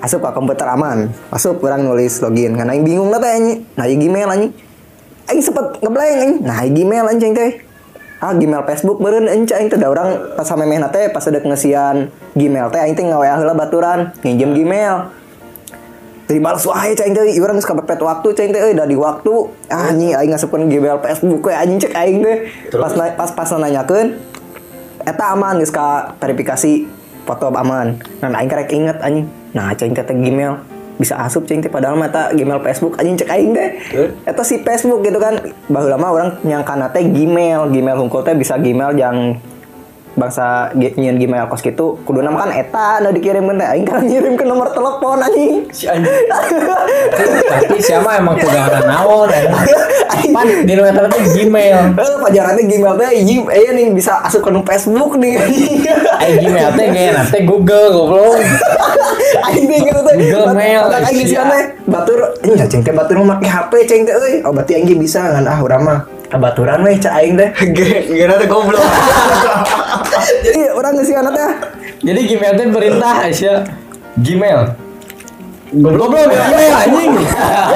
Asup 0.05 0.21
ka 0.21 0.37
komputer 0.37 0.69
aman. 0.69 1.09
Asup 1.33 1.65
urang 1.65 1.81
nulis 1.81 2.21
login. 2.21 2.53
Kan 2.61 2.69
aing 2.69 2.85
bingung 2.85 3.09
teh 3.09 3.25
anjing. 3.25 3.65
Nah, 3.73 3.89
ieu 3.89 3.97
Gmail 3.97 4.29
anjing. 4.29 4.53
Aing 5.33 5.41
sempet 5.41 5.81
ngeblank 5.81 6.13
anjing. 6.13 6.33
Nah, 6.45 6.59
ieu 6.61 6.73
Gmail 6.77 7.05
anjing 7.09 7.33
teh. 7.33 7.51
Ah, 8.21 8.37
Gmail 8.37 8.63
Facebook 8.69 9.01
beureun 9.01 9.25
anjing 9.25 9.49
aing 9.57 9.69
teh 9.73 9.81
da 9.81 9.89
urang 9.89 10.37
pas 10.37 10.45
samemehna 10.45 10.93
teh 10.93 11.09
pas 11.09 11.25
ada 11.25 11.41
ngesian 11.41 12.13
Gmail 12.37 12.69
teh 12.69 12.81
aing 12.85 12.93
teh 12.93 13.05
ngaweah 13.09 13.41
heula 13.41 13.57
baturan, 13.57 14.13
nginjem 14.21 14.53
Gmail. 14.53 15.24
Jadi 16.25 16.41
balas 16.41 16.65
wae 16.65 16.97
cai 16.97 17.13
teh 17.13 17.37
urang 17.37 17.61
geus 17.61 17.69
kapepet 17.69 18.01
waktu 18.01 18.29
cai 18.33 18.49
teh 18.49 18.57
euy 18.57 18.73
da 18.73 18.89
di 18.89 18.97
waktu 18.97 19.33
ah, 19.69 19.93
anjing 19.93 20.17
aing 20.17 20.33
ngasupkeun 20.33 20.73
Gmail 20.73 20.97
Facebook 21.05 21.45
we 21.45 21.53
anjing 21.53 21.77
cek 21.77 21.93
aing 21.93 22.25
teh 22.25 22.49
pas 22.73 22.97
na- 22.97 23.13
pas 23.13 23.29
pas 23.29 23.49
nanyakeun 23.53 24.17
eta 25.05 25.25
aman 25.37 25.61
geus 25.61 25.69
ka 25.69 26.17
verifikasi 26.17 26.89
foto 27.29 27.53
aman. 27.53 28.01
Nah 28.25 28.41
aing 28.41 28.49
karek 28.49 28.73
inget 28.73 28.97
anjing 29.05 29.29
nah 29.53 29.77
cai 29.77 29.93
teh 29.93 30.17
Gmail. 30.17 30.65
Bisa 30.97 31.21
asup 31.21 31.45
cai 31.45 31.61
teh 31.61 31.69
padahal 31.69 32.01
mah 32.01 32.09
eta 32.09 32.33
Gmail 32.33 32.61
Facebook 32.65 32.97
anjing 32.97 33.21
cek 33.21 33.29
aing 33.29 33.53
teh 33.53 33.69
eta 34.25 34.41
si 34.41 34.65
Facebook 34.65 35.05
gitu 35.05 35.21
kan 35.21 35.37
baheula 35.69 36.01
mah 36.01 36.09
urang 36.09 36.31
nyangkana 36.41 36.89
teh 36.89 37.05
Gmail. 37.05 37.69
Gmail 37.69 37.97
hungkul 38.01 38.25
teh 38.25 38.33
bisa 38.33 38.57
Gmail 38.57 38.97
yang 38.97 39.37
bangsa 40.15 40.71
nyieun 40.79 41.19
Gmail 41.19 41.51
kos 41.51 41.59
gitu 41.59 41.99
kudu 42.07 42.23
nama 42.23 42.47
kan 42.47 42.51
eta 42.55 43.03
nu 43.03 43.11
dikirimkeun 43.11 43.59
teh 43.59 43.67
aing 43.67 43.87
kan 43.87 44.07
ngirim 44.07 44.39
ke 44.39 44.47
nomor 44.47 44.71
telepon 44.71 45.19
anjing 45.19 45.67
Si 45.75 45.91
anjing. 45.91 46.07
Tapi 47.51 47.79
siapa 47.83 48.23
emang 48.23 48.39
pegangan 48.39 48.87
naon? 48.87 49.27
Pan 50.31 50.47
di 50.63 50.73
nomor 50.79 50.95
telepon 50.95 51.23
Gmail. 51.35 51.99
Eh, 51.99 52.17
pajarannya 52.23 52.63
Gmail 52.63 52.95
teh 52.95 53.11
eh 53.51 53.69
nih 53.75 53.87
bisa 53.91 54.23
asup 54.23 54.47
ke 54.47 54.51
Facebook 54.63 55.19
nih 55.19 55.35
Eh 56.23 56.31
Gmail 56.39 56.71
teh 56.79 56.87
ge 56.95 57.05
nanti 57.11 57.39
Google 57.43 57.91
goblok. 57.91 58.39
Aing 59.51 59.67
teh 59.67 59.79
gitu 59.83 60.01
teh. 60.07 60.15
Google 60.15 60.55
Mail, 60.55 60.87
aing 60.95 61.27
geus. 61.27 61.35
Batur 61.91 62.19
nya 62.47 62.65
ceng 62.71 62.87
teh 62.87 62.95
batur 62.95 63.19
make 63.27 63.51
HP 63.51 63.73
ceng 63.91 64.03
teh 64.07 64.15
euy. 64.15 64.35
Oh 64.47 64.55
berarti 64.55 64.79
aing 64.79 64.87
bisa 64.95 65.27
ngan 65.27 65.51
ah 65.51 65.59
urang 65.59 65.83
mah. 65.83 66.14
Kabaturan 66.33 66.81
we 66.83 66.97
cak 66.99 67.15
aing 67.21 67.35
teh. 67.37 67.51
Gak 68.17 68.27
ada 68.29 68.47
goblok. 68.49 68.81
Jadi 70.45 70.63
orang 70.73 70.95
siana 71.05 71.31
teh. 71.31 71.51
Jadi 72.05 72.21
Gmail 72.29 72.53
teh 72.57 72.67
perintah 72.73 73.13
Aisyah. 73.25 73.59
Gmail. 74.21 74.61
Goblok 75.75 76.09
goblok 76.15 76.27
Gmail 76.33 76.73
anjing. 76.75 77.13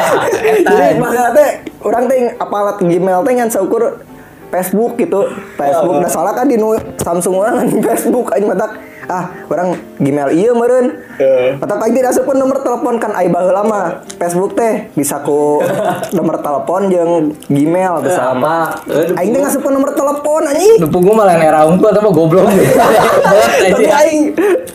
Jadi 0.69 0.87
maksudnya 0.97 1.31
teh 1.37 1.49
orang 1.85 2.05
teh 2.09 2.19
apalat 2.41 2.77
Gmail 2.81 3.21
teh 3.25 3.33
ngan 3.37 3.51
saukur 3.53 4.01
Facebook 4.49 4.97
gitu. 4.97 5.29
Facebook 5.61 5.97
dah 6.01 6.11
salah 6.11 6.33
kan 6.33 6.49
di 6.49 6.57
Samsung 6.99 7.35
orang 7.37 7.55
kan 7.63 7.69
Facebook 7.93 8.33
aing 8.33 8.49
matak 8.49 8.81
ah 9.09 9.25
orang 9.49 9.75
Gmail 9.99 10.29
iya 10.37 10.55
meureun. 10.55 10.95
Matak 11.59 11.83
aing 11.83 11.97
tidak 11.99 12.15
asupkeun 12.15 12.39
nomor 12.39 12.63
telepon 12.63 13.03
kan 13.03 13.11
ai 13.17 13.27
baheula 13.27 13.67
mah 13.67 13.85
Facebook 14.21 14.55
teh 14.55 14.87
bisa 14.95 15.19
ku 15.27 15.59
nomor 16.17 16.39
telepon 16.39 16.87
jeung 16.93 17.13
Gmail 17.51 18.05
bisa 18.05 18.37
Apa? 18.37 18.85
Aing 19.19 19.35
teh 19.35 19.41
ngasupkeun 19.43 19.75
nomor 19.75 19.91
telepon 19.97 20.47
anjing. 20.47 20.79
Dupu 20.79 21.03
gua 21.03 21.25
malah 21.25 21.35
nera 21.41 21.67
unggul 21.67 21.91
tapi 21.97 22.09
goblok. 22.15 22.47
Tapi 23.67 23.87
aing 23.91 24.21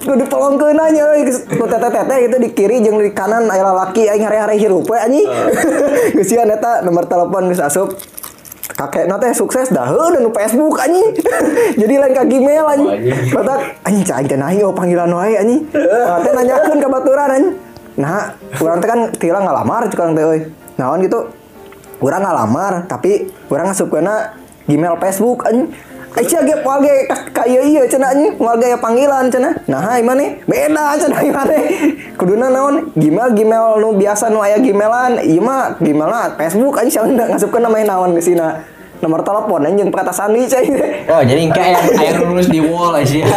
kudu 0.03 0.25
tolongkeun 0.27 0.75
anya 0.75 1.15
euy 1.15 1.23
ku 1.55 1.63
teteh-teteh 1.63 2.17
itu 2.27 2.35
di 2.41 2.49
kiri 2.51 2.83
jeung 2.83 2.99
di 2.99 3.15
kanan 3.15 3.47
aya 3.47 3.63
lalaki 3.63 4.09
aing 4.09 4.25
hari-hari 4.27 4.59
hirup 4.59 4.83
we 4.89 4.97
anjing. 4.99 5.29
Geus 6.19 6.27
sieun 6.27 6.51
eta 6.51 6.83
nomor 6.83 7.07
telepon 7.07 7.47
geus 7.47 7.63
asup. 7.63 7.95
Kakekna 8.63 9.19
teh 9.19 9.35
sukses 9.35 9.67
dah 9.75 9.91
heuh 9.91 10.23
nu 10.23 10.31
Facebook 10.31 10.79
anjing. 10.79 11.11
Jadi 11.83 11.93
lain 11.99 12.15
ka 12.15 12.23
Gmail 12.23 12.63
anjing. 12.63 12.89
Batak 13.35 13.59
anjing 13.83 14.03
cai 14.07 14.23
teh 14.23 14.39
nahi 14.39 14.63
oh 14.63 14.71
panggilan 14.71 15.11
wae 15.11 15.35
anjing. 15.35 15.67
Teh 16.23 16.31
nanyakeun 16.31 16.79
ka 16.79 16.87
baturan 16.87 17.27
anjing. 17.27 17.53
Nah, 17.99 18.31
urang 18.63 18.79
teh 18.79 18.87
kan 18.87 19.11
tilang 19.19 19.43
ngalamar 19.43 19.91
cukang 19.91 20.15
teh 20.15 20.23
euy. 20.23 20.39
Naon 20.79 21.03
gitu. 21.03 21.27
Urang 21.99 22.23
ngalamar 22.23 22.87
tapi 22.87 23.27
urang 23.51 23.67
ngasupkeunna 23.67 24.39
Gmail 24.71 24.95
Facebook 24.95 25.43
anjing. 25.43 25.67
Aisyah 26.13 26.45
ge 26.45 26.55
poal 26.61 26.77
ge 26.85 27.09
ieu 27.49 27.65
ieu 27.65 27.89
cenah 27.89 28.13
anjing, 28.13 28.37
moal 28.37 28.61
panggilan 28.77 29.33
cenah. 29.33 29.57
Nah, 29.65 29.81
hai 29.81 30.05
mana? 30.05 30.37
Beda 30.45 30.93
cenah 30.93 31.25
ieu 31.25 31.33
mana? 31.33 31.57
Kuduna 32.13 32.53
naon? 32.53 32.93
Gmail 32.93 33.33
Gmail 33.33 33.81
nu 33.81 33.97
biasa 33.97 34.29
nu 34.29 34.37
aya 34.45 34.61
Gmailan, 34.61 35.25
ieu 35.25 35.41
mah 35.41 35.73
Gmailna 35.81 36.37
Facebook 36.37 36.77
anjing 36.77 37.01
siapa 37.01 37.09
ngasupkeun 37.09 37.65
nama 37.65 37.81
naon 37.81 38.13
geusina. 38.13 38.61
Nomor 39.01 39.25
telepon 39.25 39.65
anjing 39.65 39.89
kata 39.89 40.13
sandi 40.13 40.45
cai. 40.45 40.69
Oh 41.09 41.19
jadi 41.25 41.49
engke 41.49 41.59
yang 41.59 41.81
yang 41.97 42.17
nulis 42.29 42.47
di 42.47 42.61
wall 42.61 42.93
Aisyah. 42.93 43.27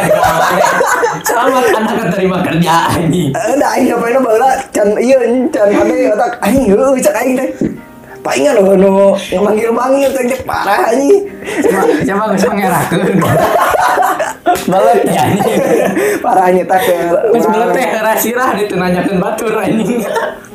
Selamat 1.27 1.65
anda 1.75 1.93
keterima 2.07 2.45
kerja 2.45 2.93
anjing. 2.93 3.33
Eh, 3.35 3.57
da 3.57 3.67
aing 3.73 3.89
ngapain 3.89 4.21
baheula 4.21 4.53
can 4.71 4.95
ieu 5.01 5.49
can 5.49 5.73
hade 5.73 6.13
otak 6.13 6.39
aing 6.45 6.71
heuh 6.71 6.95
cek 7.01 7.17
aing 7.25 7.35
teh. 7.41 7.49
Palingan 8.27 8.59
nu 8.59 9.15
yang 9.31 9.47
manggil-manggil 9.47 10.11
teh 10.11 10.25
cek 10.35 10.43
parah 10.43 10.91
anjing. 10.91 11.31
Coba 11.63 11.95
coba 12.03 12.25
geus 12.35 12.45
ngerakeun. 12.51 13.23
Balet 14.67 14.99
ya 15.07 15.23
anjing. 15.31 15.57
Parah 16.19 16.51
nya 16.51 16.67
teh. 16.67 16.81
Geus 17.31 17.47
balet 17.47 17.71
teh 17.71 17.87
rasirah 18.03 18.51
batur 19.23 19.55
anjing. 19.55 20.03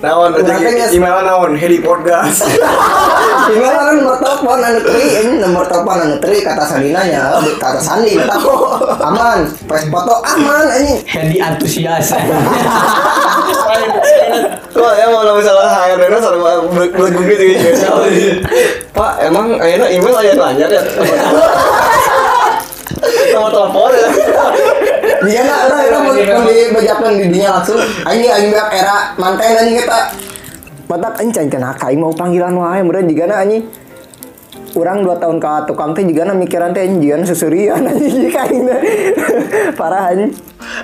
Naon, 0.02 0.34
geus- 0.34 0.92
email 0.92 1.22
naon, 1.24 1.54
Hedi 1.56 1.78
Podcast. 1.80 2.44
Tinggal 3.48 3.72
kan 3.78 3.96
nomor 4.02 4.18
telepon 4.18 4.58
anu 4.60 4.80
teri, 4.82 5.06
ini 5.22 5.38
nomor 5.38 5.64
telepon 5.70 5.98
anu 6.02 6.16
teri 6.18 6.42
kata 6.42 6.66
Sandina 6.66 7.06
nya, 7.06 7.38
di 7.46 7.54
kata 7.62 7.78
Sandi 7.78 8.18
kata 8.18 8.34
aman, 9.14 9.46
pas 9.70 9.86
foto 9.88 10.26
aman 10.26 10.66
anjing. 10.74 11.06
Hendi 11.06 11.38
antusias. 11.38 12.18
Kok 14.72 14.94
ya 14.98 15.06
mau 15.14 15.22
misalnya 15.38 15.68
hire 15.70 15.96
dana 16.02 16.18
sama 16.18 16.52
gitu 16.74 17.22
gitu. 17.30 17.61
Pak, 18.92 19.14
emang 19.24 19.56
ayeuna 19.62 19.88
email 19.88 20.16
aya 20.20 20.34
nanya 20.36 20.68
ya. 20.68 20.82
Nomor 23.32 23.50
telepon 23.50 23.92
ya. 23.96 24.08
Dia 25.22 25.42
nggak 25.46 25.62
ada 25.70 25.78
itu 25.86 25.98
mau 26.02 26.14
dibajakan 26.46 27.12
di 27.18 27.26
dinya 27.32 27.50
langsung. 27.58 27.80
Anjing 28.06 28.30
anjing 28.30 28.52
beak 28.52 28.70
era 28.74 28.98
manten 29.16 29.54
anjing 29.58 29.78
kita. 29.80 30.00
Matak 30.92 31.14
anjing 31.24 31.32
can 31.32 31.48
kena 31.48 31.72
kai 31.78 31.96
mau 31.96 32.12
panggilan 32.12 32.54
wae 32.58 32.82
meureun 32.84 33.08
jigana 33.08 33.42
anjing. 33.42 33.64
Urang 34.72 35.04
2 35.04 35.20
tahun 35.20 35.38
ka 35.44 35.68
tukang 35.68 35.92
teh 35.92 36.04
jigana 36.04 36.36
mikiran 36.36 36.76
teh 36.76 36.84
anjing 36.84 37.00
jigana 37.00 37.24
susurian 37.24 37.88
anjing 37.88 38.28
teh. 38.36 38.76
Parah 39.80 40.12
anjing. 40.12 40.36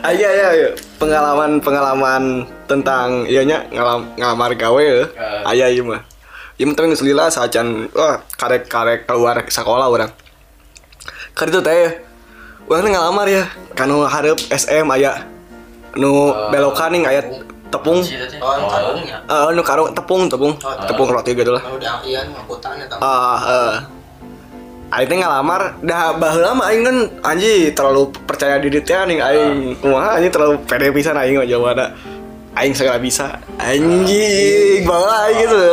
Ayo 0.08 0.26
ayo 0.26 0.46
ayo. 0.56 0.70
Pengalaman 0.98 1.60
pengalaman 1.60 2.24
tentang 2.66 3.28
ianya 3.28 3.68
ngalam 3.76 4.08
ngalamar 4.16 4.52
gawe 4.56 4.82
ya. 4.82 5.06
Aya 5.44 5.66
ieu 5.70 5.84
mah. 5.84 6.07
Ieu 6.58 6.66
mah 6.66 6.74
tapi 6.74 6.90
geus 6.90 7.06
lila 7.06 7.30
sacan 7.30 7.86
wah 7.94 8.18
karek-karek 8.34 9.06
keluar 9.06 9.46
sekolah 9.46 9.94
urang. 9.94 10.10
Kan 11.38 11.54
itu 11.54 11.62
teh 11.62 12.02
urang 12.66 12.82
teh 12.82 12.92
ngalamar 12.98 13.30
ya. 13.30 13.46
Kanu 13.78 14.02
hareup 14.10 14.42
SM 14.50 14.90
aya 14.90 15.22
nu 15.94 16.34
belokan 16.50 16.98
nih 16.98 17.06
aya 17.06 17.22
tepung 17.70 18.02
Oh, 18.42 18.58
karungnya. 18.74 19.22
eh 19.22 19.48
nu 19.54 19.62
karung 19.62 19.94
tepung 19.94 20.26
tepung 20.26 20.58
tepung 20.90 21.08
roti 21.14 21.38
gitu 21.38 21.54
lah. 21.54 21.62
Iya 22.02 22.26
eta. 22.26 22.96
Ah, 23.06 23.38
eh. 23.46 23.74
Aing 24.98 25.08
teh 25.12 25.18
ngalamar, 25.20 25.78
dah 25.84 26.16
baheula 26.18 26.58
mah 26.58 26.74
aing 26.74 26.82
kan 26.82 26.98
anji 27.22 27.70
terlalu 27.76 28.10
percaya 28.26 28.58
diri 28.58 28.82
teh 28.82 28.98
aing 28.98 29.22
aing 29.22 29.78
kumaha 29.78 30.18
anjing 30.18 30.34
terlalu 30.34 30.58
pede 30.66 30.90
pisan 30.90 31.22
aing 31.22 31.38
mah 31.38 31.46
jawabanna. 31.46 32.17
Aing 32.58 32.74
segala 32.74 32.98
bisa. 32.98 33.38
Anjing, 33.62 34.82
baheula 34.82 35.30
aing 35.30 35.38
gitu. 35.46 35.64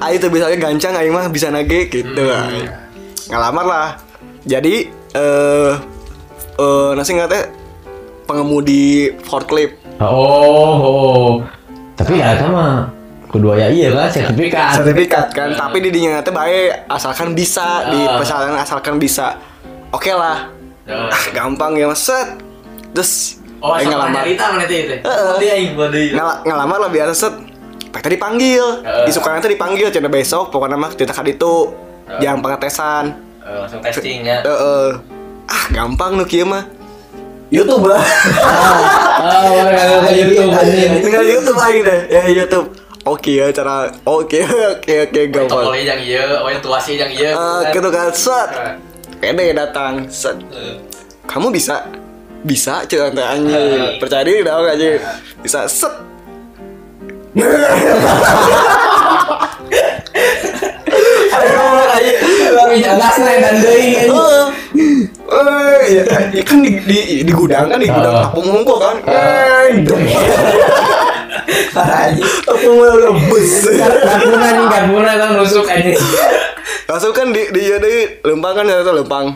Aing 0.00 0.18
tuh 0.18 0.30
bisa 0.32 0.48
gancang 0.56 0.96
aing 0.96 1.12
mah 1.12 1.28
bisa 1.28 1.52
nage 1.52 1.92
gitu. 1.92 2.24
aing. 2.24 2.72
Ngalamar 3.28 3.66
lah. 3.68 3.88
Jadi 4.48 4.88
eh 5.12 5.72
eh 6.56 6.90
nasi 6.96 7.12
nggak 7.12 7.28
teh 7.28 7.44
pengemudi 8.24 9.12
forklift. 9.28 9.76
Oh, 10.00 10.80
oh. 10.80 11.30
Tapi 12.00 12.16
ya 12.16 12.32
sama 12.40 12.88
kedua 13.30 13.54
ya 13.54 13.70
iya 13.70 13.94
kan 13.94 14.10
sertifikat. 14.10 14.82
sertifikat 14.82 15.26
kan 15.30 15.54
tapi 15.54 15.78
di 15.78 15.94
dinya 15.94 16.18
teh 16.18 16.34
bae 16.34 16.82
asalkan 16.90 17.30
bisa 17.30 17.86
di 17.86 18.02
pesanan 18.18 18.58
asalkan 18.58 18.98
bisa 18.98 19.38
oke 19.94 20.10
lah 20.10 20.50
ah 20.90 21.24
gampang 21.30 21.78
ya 21.78 21.86
mas 21.86 22.02
set 22.02 22.42
terus 22.90 23.38
Oh, 23.60 23.72
sama 23.74 23.86
ngalamar 23.86 24.10
nyarita 24.18 24.44
mana 24.48 24.64
teh. 24.64 24.80
Heeh. 24.96 25.32
Dia 25.36 25.52
aing 25.54 25.72
bade. 25.74 26.02
Ngala- 26.10 26.40
ngalamar 26.42 26.78
lah 26.78 26.90
biasa 26.90 27.12
set. 27.12 27.34
Pak 27.90 28.00
tadi 28.00 28.16
dipanggil. 28.16 28.64
Isukan 29.04 29.36
teh 29.38 29.50
dipanggil 29.50 29.88
cina 29.88 30.06
besok 30.06 30.48
pokoknya 30.48 30.74
mah 30.74 30.90
kita 30.90 31.10
kan 31.10 31.24
itu 31.24 31.74
jam 32.18 32.38
pengetesan 32.38 33.14
Eh, 33.40 33.56
langsung 33.56 33.80
testing 33.80 34.22
ya. 34.22 34.40
Heeh. 34.40 34.88
ah 35.44 35.64
gampang 35.70 36.14
nu 36.14 36.24
kieu 36.24 36.44
mah. 36.44 36.64
YouTube 37.50 37.82
lah 37.84 37.98
Oh, 39.20 39.66
ya 40.06 40.14
YouTube. 40.14 40.48
anjing. 40.48 41.02
tinggal 41.02 41.22
YouTube 41.22 41.58
aing 41.58 41.82
deh. 41.82 42.00
Ya 42.08 42.22
YouTube. 42.26 42.66
Oke 43.02 43.32
ya 43.34 43.48
cara 43.50 43.90
oke 44.02 44.38
oke 44.70 44.94
oke 45.04 45.20
gampang. 45.28 45.50
Tokol 45.50 45.74
yang 45.74 45.98
ieu, 45.98 46.20
oh 46.36 46.46
yang 46.46 46.60
tuasi 46.60 46.94
yang 46.94 47.10
ieu. 47.10 47.32
Ah, 47.32 47.64
gitu 47.68 47.88
kan 47.88 48.12
set. 48.12 48.50
Pede 49.18 49.50
datang 49.50 50.06
set. 50.06 50.36
Kamu 51.24 51.50
bisa 51.50 51.84
bisa 52.40 52.88
cuy 52.88 52.98
tante 52.98 53.20
anjing 53.20 54.00
percaya 54.00 54.24
diri 54.24 54.40
dong 54.40 54.64
anjing 54.64 54.96
bisa 55.44 55.68
set. 55.68 55.92
Eh, 65.30 65.80
iya, 65.94 66.02
kan 66.42 66.58
di, 66.58 66.70
di, 66.82 66.98
di 67.22 67.32
gudang 67.32 67.70
kan 67.70 67.78
di 67.78 67.86
gudang 67.86 68.10
Ah. 68.10 68.26
tepung 68.28 68.50
mungkul 68.50 68.76
kan. 68.82 68.96
Eh 69.06 69.78
udah 69.86 69.98
Gabungan 74.02 74.56
gabungan 74.66 75.14
kan 75.14 75.30
anjing. 75.70 75.98
langsung 76.90 77.14
kan 77.14 77.30
di 77.30 77.46
di 77.54 77.62
di 77.70 77.94
lempang 78.26 78.58
kan 78.58 78.66
ternyata 78.66 78.90
lempang 78.90 79.26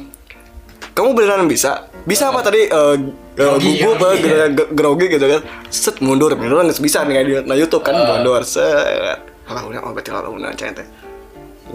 kamu 0.90 1.14
beneran 1.14 1.46
bisa 1.46 1.86
bisa 2.04 2.28
apa 2.28 2.40
tadi 2.40 2.68
eh 2.68 2.96
Grogi, 3.34 3.82
gugup 3.82 3.98
grogi, 3.98 4.28
eh, 4.30 4.48
gro- 4.54 4.70
grogi 4.70 5.06
gitu 5.10 5.26
kan 5.26 5.40
set 5.66 5.98
mundur 5.98 6.30
mundur 6.38 6.62
nggak 6.62 6.78
bisa 6.78 7.02
nih 7.02 7.24
di 7.24 7.32
nah 7.42 7.56
YouTube 7.56 7.82
kan 7.82 7.96
mundur 7.96 8.44
set 8.44 9.18
alah 9.48 9.64
udah 9.64 9.80
oh 9.82 9.90
berarti 9.90 10.10
lah 10.12 10.22
udah 10.22 10.52
cente 10.54 10.84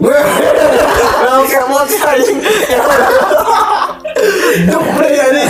Oke, 0.00 1.58
mau 1.68 1.84
anjing. 1.84 2.40
Jepret 4.64 5.12
ini. 5.12 5.44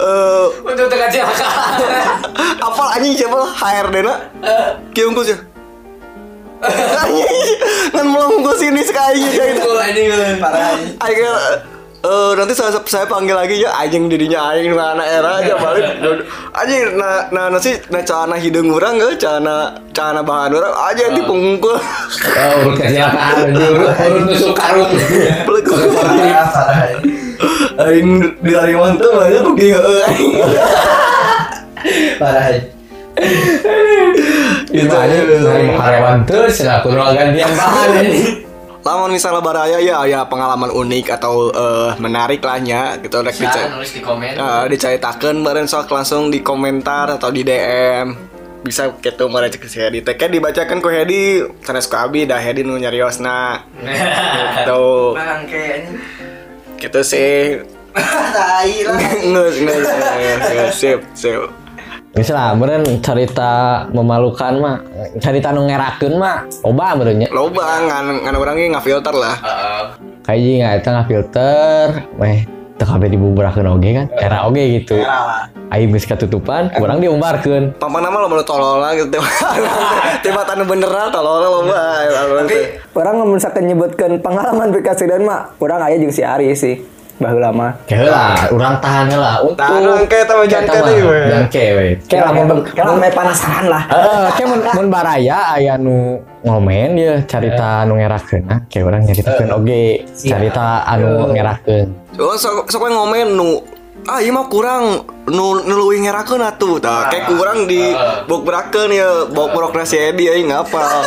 Eh, 0.00 0.44
Untuk 0.64 0.86
tekan 0.88 1.08
silakan. 1.12 1.50
apa 2.72 2.82
anjing 2.96 3.12
siapa 3.12 3.36
HRD 3.36 3.96
na? 4.00 4.14
Kiungkus 4.96 5.36
ya. 5.36 5.38
Anjing, 7.04 7.36
kan 7.92 8.06
melungkus 8.08 8.64
ini 8.64 8.80
sekali 8.80 9.28
gitu. 9.28 9.68
Parah. 10.40 10.76
Akhirnya 10.96 11.32
eh 12.00 12.32
nanti 12.32 12.56
saya, 12.56 12.80
saya 12.88 13.04
panggil 13.04 13.36
lagi 13.36 13.60
ya 13.60 13.76
anjing 13.76 14.08
dirinya 14.08 14.56
anjing 14.56 14.72
na 14.72 14.96
anak 14.96 15.04
era 15.04 15.30
aja 15.36 15.54
balik 15.60 15.86
anjing 16.56 16.96
na 16.96 17.28
na 17.28 17.52
nasi 17.52 17.76
na 17.92 18.00
cana 18.00 18.40
hidung 18.40 18.72
orang 18.72 18.96
nggak 18.96 19.20
cana 19.20 19.76
cana 19.92 20.24
bahan 20.24 20.56
orang 20.56 20.72
aja 20.88 21.12
di 21.12 21.20
pengungkul 21.20 21.76
Oh, 22.40 22.72
urut 22.72 22.80
kecelakaan, 22.80 23.52
urut 23.52 23.92
nusuk 24.32 24.56
karung. 24.56 24.88
Parah. 26.50 26.96
aing 27.84 28.10
di 28.40 28.52
lari 28.52 28.74
mantep 28.76 29.12
aja 29.20 29.38
pergi 29.44 29.68
aing 29.76 30.32
Parah. 32.16 32.48
Itu 34.72 34.94
aja 34.96 35.16
dari 35.20 35.68
karyawan 35.76 36.24
terus, 36.24 36.64
nah 36.64 36.80
kudu 36.80 36.96
gantian 36.96 37.52
bahan 37.52 38.08
ini. 38.08 38.49
Lamun 38.80 39.12
misalnya 39.12 39.44
baraya 39.44 39.76
ya 39.76 40.00
ya 40.08 40.24
pengalaman 40.24 40.72
unik 40.72 41.06
atau 41.20 41.52
eh, 41.52 41.90
menarik 42.00 42.40
lahnya 42.40 42.96
gitu 43.04 43.20
dicer- 43.20 43.68
nulis 43.72 43.92
di 43.92 44.00
komen. 44.00 44.32
Nah, 44.40 44.64
diceritakan 44.64 45.44
bareng 45.44 45.68
sok 45.68 45.92
langsung 45.92 46.32
di 46.32 46.40
komentar 46.40 47.12
atau 47.12 47.28
di 47.28 47.44
DM 47.44 48.16
bisa 48.60 48.92
gitu 49.00 49.28
mereka 49.28 49.56
cek 49.56 49.64
si 49.68 49.78
Hedi. 49.80 50.00
Teka 50.04 50.28
dibacakan 50.28 50.80
ku 50.80 50.88
Hedi 50.88 51.40
sanes 51.64 51.88
ku 51.88 51.96
abi 51.96 52.24
dah 52.24 52.40
Hedi 52.40 52.60
nu 52.64 52.76
nyariosna. 52.76 53.64
Gitu. 53.80 54.84
Anjing. 55.20 55.82
gitu 56.80 57.00
sih. 57.04 57.60
Tai 58.36 58.72
lah. 58.86 58.96
nges 59.20 59.54
nges, 59.60 59.88
nges 60.48 60.72
sip 60.72 61.00
sip 62.10 62.18
Misalnya, 62.18 62.58
meren 62.58 62.82
cerita 62.98 63.52
memalukan 63.94 64.52
mah, 64.58 64.76
cerita 65.22 65.54
nu 65.54 65.66
ngerakeun 65.70 66.18
mah, 66.18 66.42
oba 66.66 66.98
merenya. 66.98 67.30
loba 67.30 67.86
ngan 67.86 68.26
ngan 68.26 68.34
orang 68.34 68.58
nggak 68.58 68.82
filter 68.82 69.14
lah. 69.14 69.34
Heeh. 69.38 69.82
Kayak 70.26 70.38
jadi 70.42 70.54
nggak 70.58 70.74
itu 70.74 70.88
nggak 70.90 71.08
filter, 71.08 71.86
weh, 72.18 72.38
teu 72.76 72.86
kabeh 72.86 73.08
dibuburakeun 73.14 73.68
oge 73.70 73.90
kan, 73.94 74.06
era 74.18 74.38
oge 74.50 74.64
gitu. 74.82 74.98
Aing 75.70 75.94
geus 75.94 76.02
katutupan, 76.02 76.74
urang 76.82 76.98
diumbarkeun. 76.98 77.78
Lo 77.78 77.86
mau 77.86 78.42
tolol 78.42 78.82
lah 78.82 78.90
gitu 78.98 79.06
tiba 80.26 80.42
tanu 80.50 80.66
beneran 80.66 81.14
tolol 81.14 81.38
loba. 81.38 82.10
Tapi 82.42 82.58
Orang 82.90 83.22
nggak 83.22 83.30
misalkan 83.38 83.64
nyebutkan 83.70 84.10
pengalaman 84.18 84.74
aplikasi 84.74 85.06
dan 85.06 85.22
mah, 85.22 85.54
orang 85.62 85.86
ayah 85.86 85.98
jeung 86.02 86.10
si 86.10 86.26
Ari 86.26 86.50
sih, 86.58 86.82
baheula 87.20 87.50
mah. 87.52 87.70
Kayak 87.84 88.48
urang 88.50 88.80
tahan 88.80 89.12
lah 89.12 89.44
Tahan 89.54 89.82
angke 89.84 90.18
tama 90.24 90.42
jangke 90.48 90.72
Eta 90.72 90.80
mah, 90.80 90.88
deui, 90.88 91.02
we. 91.04 91.20
jangke 91.28 91.64
we. 91.76 91.86
Kayak 92.08 92.22
lamun 92.32 92.64
kayak 92.64 92.86
lamun 92.88 93.04
aya 93.04 93.12
penasaran 93.12 93.64
lah. 93.68 93.82
Heeh, 93.92 94.24
kayak 94.34 94.48
mun, 94.48 94.60
mun 94.64 94.86
baraya 94.88 95.38
aya 95.52 95.74
nu 95.76 95.96
ngomen 96.40 96.96
dia 96.96 97.20
carita 97.28 97.84
nu 97.84 98.00
ngerakeun 98.00 98.48
nah, 98.48 98.64
kayak 98.72 98.84
urang 98.88 99.02
nyaritakeun 99.04 99.50
oge 99.52 99.84
carita 100.16 100.88
anu 100.88 101.28
ngerakeun. 101.36 101.88
Oh, 102.16 102.34
sok 102.34 102.72
sok 102.72 102.88
ngomen 102.88 103.36
nu 103.36 103.60
ah 104.08 104.18
iya 104.22 104.32
mah 104.32 104.46
kurang. 104.48 105.04
Nu 105.30 105.62
nu 105.62 105.74
leuwih 105.76 106.02
ngerakeun 106.02 106.42
atuh 106.42 106.80
tah. 106.80 107.12
Kayak 107.12 107.36
kurang 107.36 107.68
di 107.68 107.92
bok 108.26 108.42
berakeun 108.42 108.90
ya 108.90 109.28
bok 109.28 109.52
progresi 109.52 110.00
Edi 110.00 110.26
aing 110.26 110.48
ngapal. 110.48 110.88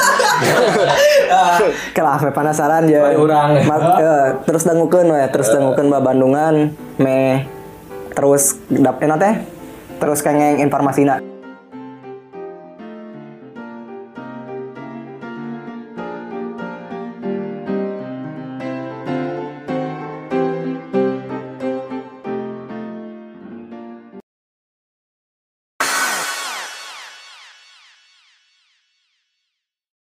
Kalau 1.98 2.10
ame 2.14 2.30
penasaran 2.30 2.86
ya. 2.86 3.18
urang. 3.18 3.58
Ma- 3.66 3.98
eh, 3.98 4.28
terus 4.46 4.64
dangukeun 4.64 5.10
we, 5.10 5.22
terus 5.34 5.50
dangukeun 5.50 5.90
ba 5.90 6.00
Bandungan 6.00 6.78
me 7.02 7.50
terus 8.14 8.62
dap 8.70 9.02
teh 9.02 9.34
terus 9.98 10.22
kengeng 10.22 10.62
informasina. 10.62 11.33